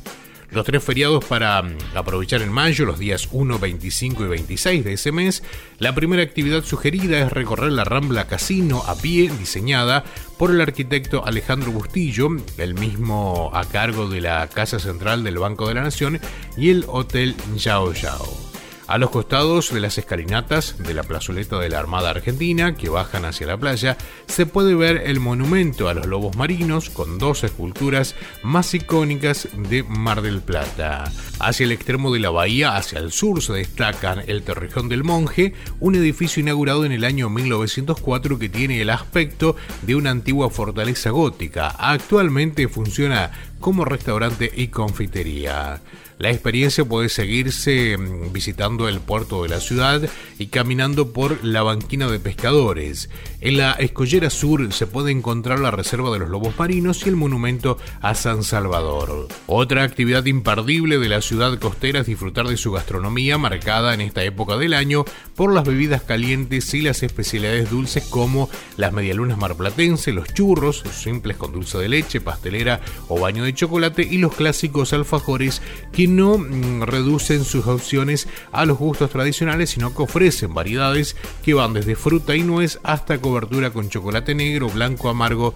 Los 0.52 0.66
tres 0.66 0.84
feriados 0.84 1.26
para 1.26 1.62
mm, 1.62 1.78
aprovechar 1.96 2.42
en 2.42 2.52
mayo, 2.52 2.86
los 2.86 3.00
días 3.00 3.28
1, 3.32 3.60
25 3.60 4.26
y 4.26 4.28
26 4.28 4.86
de 4.86 4.94
ese 4.94 5.12
mes, 5.12 5.44
la 5.80 5.94
primera 5.94 6.24
actividad 6.24 6.64
sugerida 6.64 7.20
es 7.20 7.32
recorrer 7.32 7.72
la 7.72 7.84
Rambla 7.84 8.28
Casino 8.28 8.84
a 8.88 8.96
pie, 8.96 9.30
diseñada 9.38 10.06
por 10.38 10.52
el 10.52 10.62
arquitecto 10.62 11.26
Alejandro 11.26 11.72
Bustillo, 11.72 12.30
el 12.58 12.74
mismo 12.76 13.52
a 13.54 13.66
cargo 13.66 14.08
de 14.08 14.22
la 14.22 14.48
Casa 14.48 14.80
Central 14.80 15.24
del 15.24 15.40
Banco 15.40 15.68
de 15.68 15.74
la 15.74 15.84
Nación 15.84 16.20
y 16.56 16.70
el 16.70 16.86
Hotel 16.88 17.36
Yao 17.58 17.92
Yao. 17.94 18.55
A 18.88 19.00
los 19.00 19.10
costados 19.10 19.74
de 19.74 19.80
las 19.80 19.98
escalinatas 19.98 20.78
de 20.78 20.94
la 20.94 21.02
plazoleta 21.02 21.58
de 21.58 21.70
la 21.70 21.80
Armada 21.80 22.12
Argentina, 22.12 22.76
que 22.76 22.88
bajan 22.88 23.26
hacia 23.26 23.48
la 23.48 23.58
playa, 23.58 23.98
se 24.28 24.46
puede 24.46 24.76
ver 24.76 24.98
el 25.08 25.20
monumento 25.20 25.90
a 25.90 25.96
los 25.96 26.06
lobos 26.06 26.36
marinos 26.36 26.92
con 26.92 27.18
dos 27.18 27.44
esculturas 27.44 28.14
más 28.44 28.76
icónicas 28.76 29.48
de 29.56 29.82
Mar 29.82 30.22
del 30.22 30.42
Plata. 30.42 31.12
Hacia 31.40 31.64
el 31.64 31.72
extremo 31.72 32.14
de 32.14 32.20
la 32.20 32.30
bahía, 32.30 32.76
hacia 32.78 33.00
el 33.00 33.12
sur, 33.12 33.42
se 33.42 33.54
destacan 33.54 34.22
el 34.28 34.44
Torrejón 34.44 34.88
del 34.88 35.04
Monje, 35.04 35.56
un 35.80 35.96
edificio 35.96 36.42
inaugurado 36.42 36.86
en 36.86 36.92
el 36.92 37.06
año 37.06 37.28
1904 37.32 38.38
que 38.38 38.50
tiene 38.50 38.82
el 38.82 38.92
aspecto 38.92 39.56
de 39.82 39.96
una 39.96 40.12
antigua 40.12 40.52
fortaleza 40.52 41.10
gótica. 41.10 41.70
Actualmente 41.70 42.68
funciona 42.68 43.32
como 43.60 43.84
restaurante 43.84 44.52
y 44.56 44.68
confitería. 44.68 45.82
La 46.18 46.32
experiencia 46.32 46.86
puede 46.86 47.10
seguirse 47.10 47.98
mm, 47.98 48.32
visitando 48.32 48.88
el 48.88 49.02
puerto 49.02 49.44
de 49.44 49.50
la 49.50 49.60
ciudad 49.60 50.02
y 50.40 50.48
caminando 50.48 51.12
por 51.12 51.44
la 51.44 51.62
banquina 51.62 52.10
de 52.10 52.20
pescadores. 52.20 53.10
En 53.42 53.58
la 53.58 53.74
escollera 53.74 54.30
sur 54.30 54.72
se 54.72 54.88
puede 54.88 55.12
encontrar 55.12 55.60
la 55.60 55.72
reserva 55.72 56.12
de 56.12 56.20
los 56.20 56.30
lobos 56.30 56.58
marinos 56.58 57.06
y 57.06 57.10
el 57.10 57.18
monumento 57.18 57.78
a 58.02 58.16
San 58.16 58.44
Salvador. 58.44 59.28
Otra 59.46 59.84
actividad 59.84 60.26
imperdible 60.26 61.00
de 61.00 61.10
la 61.10 61.22
ciudad 61.22 61.60
costera 61.60 62.00
es 62.00 62.08
disfrutar 62.08 62.48
de 62.48 62.58
su 62.58 62.72
gastronomía 62.72 63.38
marcada 63.38 63.94
en 63.94 64.02
esta 64.02 64.24
época 64.24 64.56
del 64.56 64.74
año 64.74 65.04
por 65.36 65.54
las 65.54 65.66
bebidas 65.66 66.02
calientes 66.04 66.74
y 66.74 66.82
las 66.82 67.04
especialidades 67.04 67.70
dulces 67.70 68.06
como 68.06 68.50
las 68.78 68.94
medialunas 68.94 69.38
marplatenses, 69.38 70.16
los 70.16 70.34
churros, 70.34 70.84
simples 70.94 71.36
con 71.36 71.52
dulce 71.52 71.78
de 71.78 71.90
leche, 71.90 72.22
pastelera 72.22 72.80
o 73.10 73.20
baño 73.20 73.44
de 73.44 73.54
chocolate 73.54 74.08
y 74.10 74.18
los 74.18 74.34
clásicos 74.34 74.94
alfajores 74.94 75.62
que 75.92 76.05
no 76.08 76.38
mm, 76.38 76.84
reducen 76.84 77.44
sus 77.44 77.68
opciones 77.68 78.28
a 78.52 78.66
los 78.66 78.78
gustos 78.78 79.10
tradicionales, 79.10 79.70
sino 79.72 79.94
que 79.94 80.04
ofrecen 80.04 80.54
variedades 80.54 81.16
que 81.44 81.54
van 81.54 81.74
desde 81.74 81.96
fruta 81.96 82.36
y 82.36 82.44
nuez 82.44 82.80
hasta 82.84 83.20
cobertura 83.20 83.72
con 83.72 83.90
chocolate 83.90 84.36
negro, 84.36 84.70
blanco, 84.70 85.10
amargo, 85.10 85.54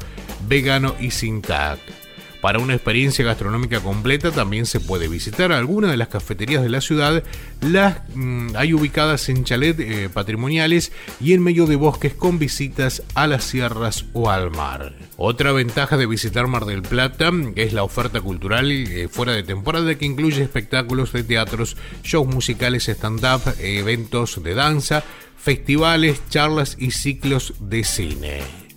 vegano 0.48 0.96
y 1.00 1.12
sin 1.12 1.42
TAC. 1.42 1.99
Para 2.42 2.60
una 2.60 2.74
experiencia 2.74 3.26
gastronómica 3.26 3.82
completa 3.82 4.32
también 4.32 4.66
se 4.66 4.80
puede 4.80 5.10
visitar 5.10 5.52
algunas 5.52 5.92
de 5.92 5.98
las 5.98 6.08
cafeterías 6.08 6.64
de 6.64 6.70
la 6.70 6.80
ciudad. 6.80 7.24
Las 7.62 7.98
mm, 8.16 8.56
hay 8.56 8.74
ubicadas 8.74 9.28
en 9.28 9.44
chalet 9.44 9.78
eh, 9.80 10.10
patrimoniales 10.10 10.94
y 11.20 11.34
en 11.34 11.44
medio 11.44 11.66
de 11.66 11.76
bosques 11.76 12.14
con 12.14 12.40
visitas 12.40 13.04
a 13.14 13.28
las 13.28 13.44
sierras 13.44 14.06
o 14.14 14.30
al 14.30 14.52
mar. 14.52 14.94
Otra 15.18 15.52
ventaja 15.52 15.98
de 15.98 16.06
visitar 16.06 16.48
Mar 16.48 16.66
del 16.66 16.82
Plata 16.82 17.30
es 17.56 17.74
la 17.74 17.84
oferta 17.84 18.22
cultural 18.22 18.72
eh, 18.72 19.10
fuera 19.10 19.34
de 19.34 19.44
temporada 19.44 19.96
que 19.96 20.06
incluye 20.06 20.42
espectáculos 20.42 21.12
de 21.12 21.24
teatros, 21.24 21.76
shows 22.04 22.28
musicales, 22.28 22.88
stand-up, 22.88 23.42
eventos 23.60 24.42
de 24.42 24.54
danza, 24.54 25.04
festivales, 25.38 26.22
charlas 26.30 26.78
y 26.80 26.92
ciclos 26.92 27.54
de 27.60 27.84
cine. 27.84 28.69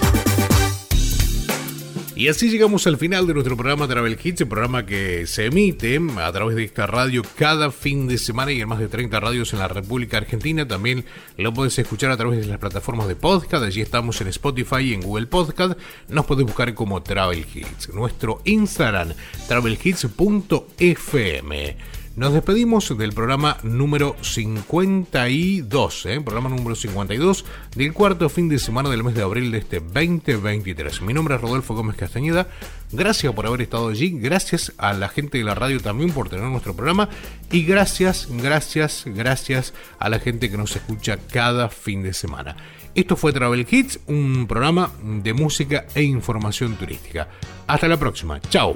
Y 2.21 2.29
así 2.29 2.51
llegamos 2.51 2.85
al 2.85 2.97
final 2.97 3.25
de 3.25 3.33
nuestro 3.33 3.57
programa 3.57 3.87
Travel 3.87 4.19
Hits, 4.23 4.41
el 4.41 4.47
programa 4.47 4.85
que 4.85 5.25
se 5.25 5.47
emite 5.47 5.99
a 6.19 6.31
través 6.31 6.55
de 6.55 6.63
esta 6.63 6.85
radio 6.85 7.23
cada 7.35 7.71
fin 7.71 8.07
de 8.07 8.19
semana 8.19 8.51
y 8.51 8.61
en 8.61 8.69
más 8.69 8.77
de 8.77 8.89
30 8.89 9.19
radios 9.19 9.53
en 9.53 9.59
la 9.59 9.67
República 9.67 10.17
Argentina. 10.17 10.67
También 10.67 11.03
lo 11.37 11.51
puedes 11.51 11.79
escuchar 11.79 12.11
a 12.11 12.17
través 12.17 12.39
de 12.39 12.45
las 12.45 12.59
plataformas 12.59 13.07
de 13.07 13.15
podcast. 13.15 13.63
Allí 13.63 13.81
estamos 13.81 14.21
en 14.21 14.27
Spotify 14.27 14.81
y 14.81 14.93
en 14.93 15.01
Google 15.01 15.25
Podcast. 15.25 15.79
Nos 16.09 16.27
puedes 16.27 16.45
buscar 16.45 16.75
como 16.75 17.01
Travel 17.01 17.43
Hits. 17.55 17.91
Nuestro 17.91 18.43
Instagram, 18.45 19.13
travelhits.fm. 19.47 21.75
Nos 22.17 22.33
despedimos 22.33 22.97
del 22.97 23.13
programa 23.13 23.57
número 23.63 24.17
52, 24.21 26.05
¿eh? 26.07 26.19
programa 26.19 26.49
número 26.49 26.75
52 26.75 27.45
del 27.73 27.93
cuarto 27.93 28.27
fin 28.27 28.49
de 28.49 28.59
semana 28.59 28.89
del 28.89 29.01
mes 29.01 29.15
de 29.15 29.21
abril 29.21 29.49
de 29.49 29.59
este 29.59 29.79
2023. 29.79 31.03
Mi 31.03 31.13
nombre 31.13 31.35
es 31.35 31.41
Rodolfo 31.41 31.73
Gómez 31.73 31.95
Castañeda. 31.95 32.47
Gracias 32.91 33.33
por 33.33 33.47
haber 33.47 33.61
estado 33.61 33.87
allí. 33.87 34.11
Gracias 34.19 34.73
a 34.77 34.91
la 34.91 35.07
gente 35.07 35.37
de 35.37 35.45
la 35.45 35.55
radio 35.55 35.79
también 35.79 36.11
por 36.11 36.27
tener 36.27 36.43
nuestro 36.45 36.75
programa. 36.75 37.07
Y 37.49 37.63
gracias, 37.63 38.27
gracias, 38.29 39.03
gracias 39.05 39.73
a 39.97 40.09
la 40.09 40.19
gente 40.19 40.51
que 40.51 40.57
nos 40.57 40.75
escucha 40.75 41.17
cada 41.31 41.69
fin 41.69 42.03
de 42.03 42.13
semana. 42.13 42.57
Esto 42.93 43.15
fue 43.15 43.31
Travel 43.31 43.65
Hits, 43.69 44.01
un 44.07 44.47
programa 44.47 44.91
de 45.01 45.33
música 45.33 45.85
e 45.95 46.03
información 46.03 46.75
turística. 46.75 47.29
Hasta 47.67 47.87
la 47.87 47.95
próxima. 47.95 48.41
Chao. 48.41 48.75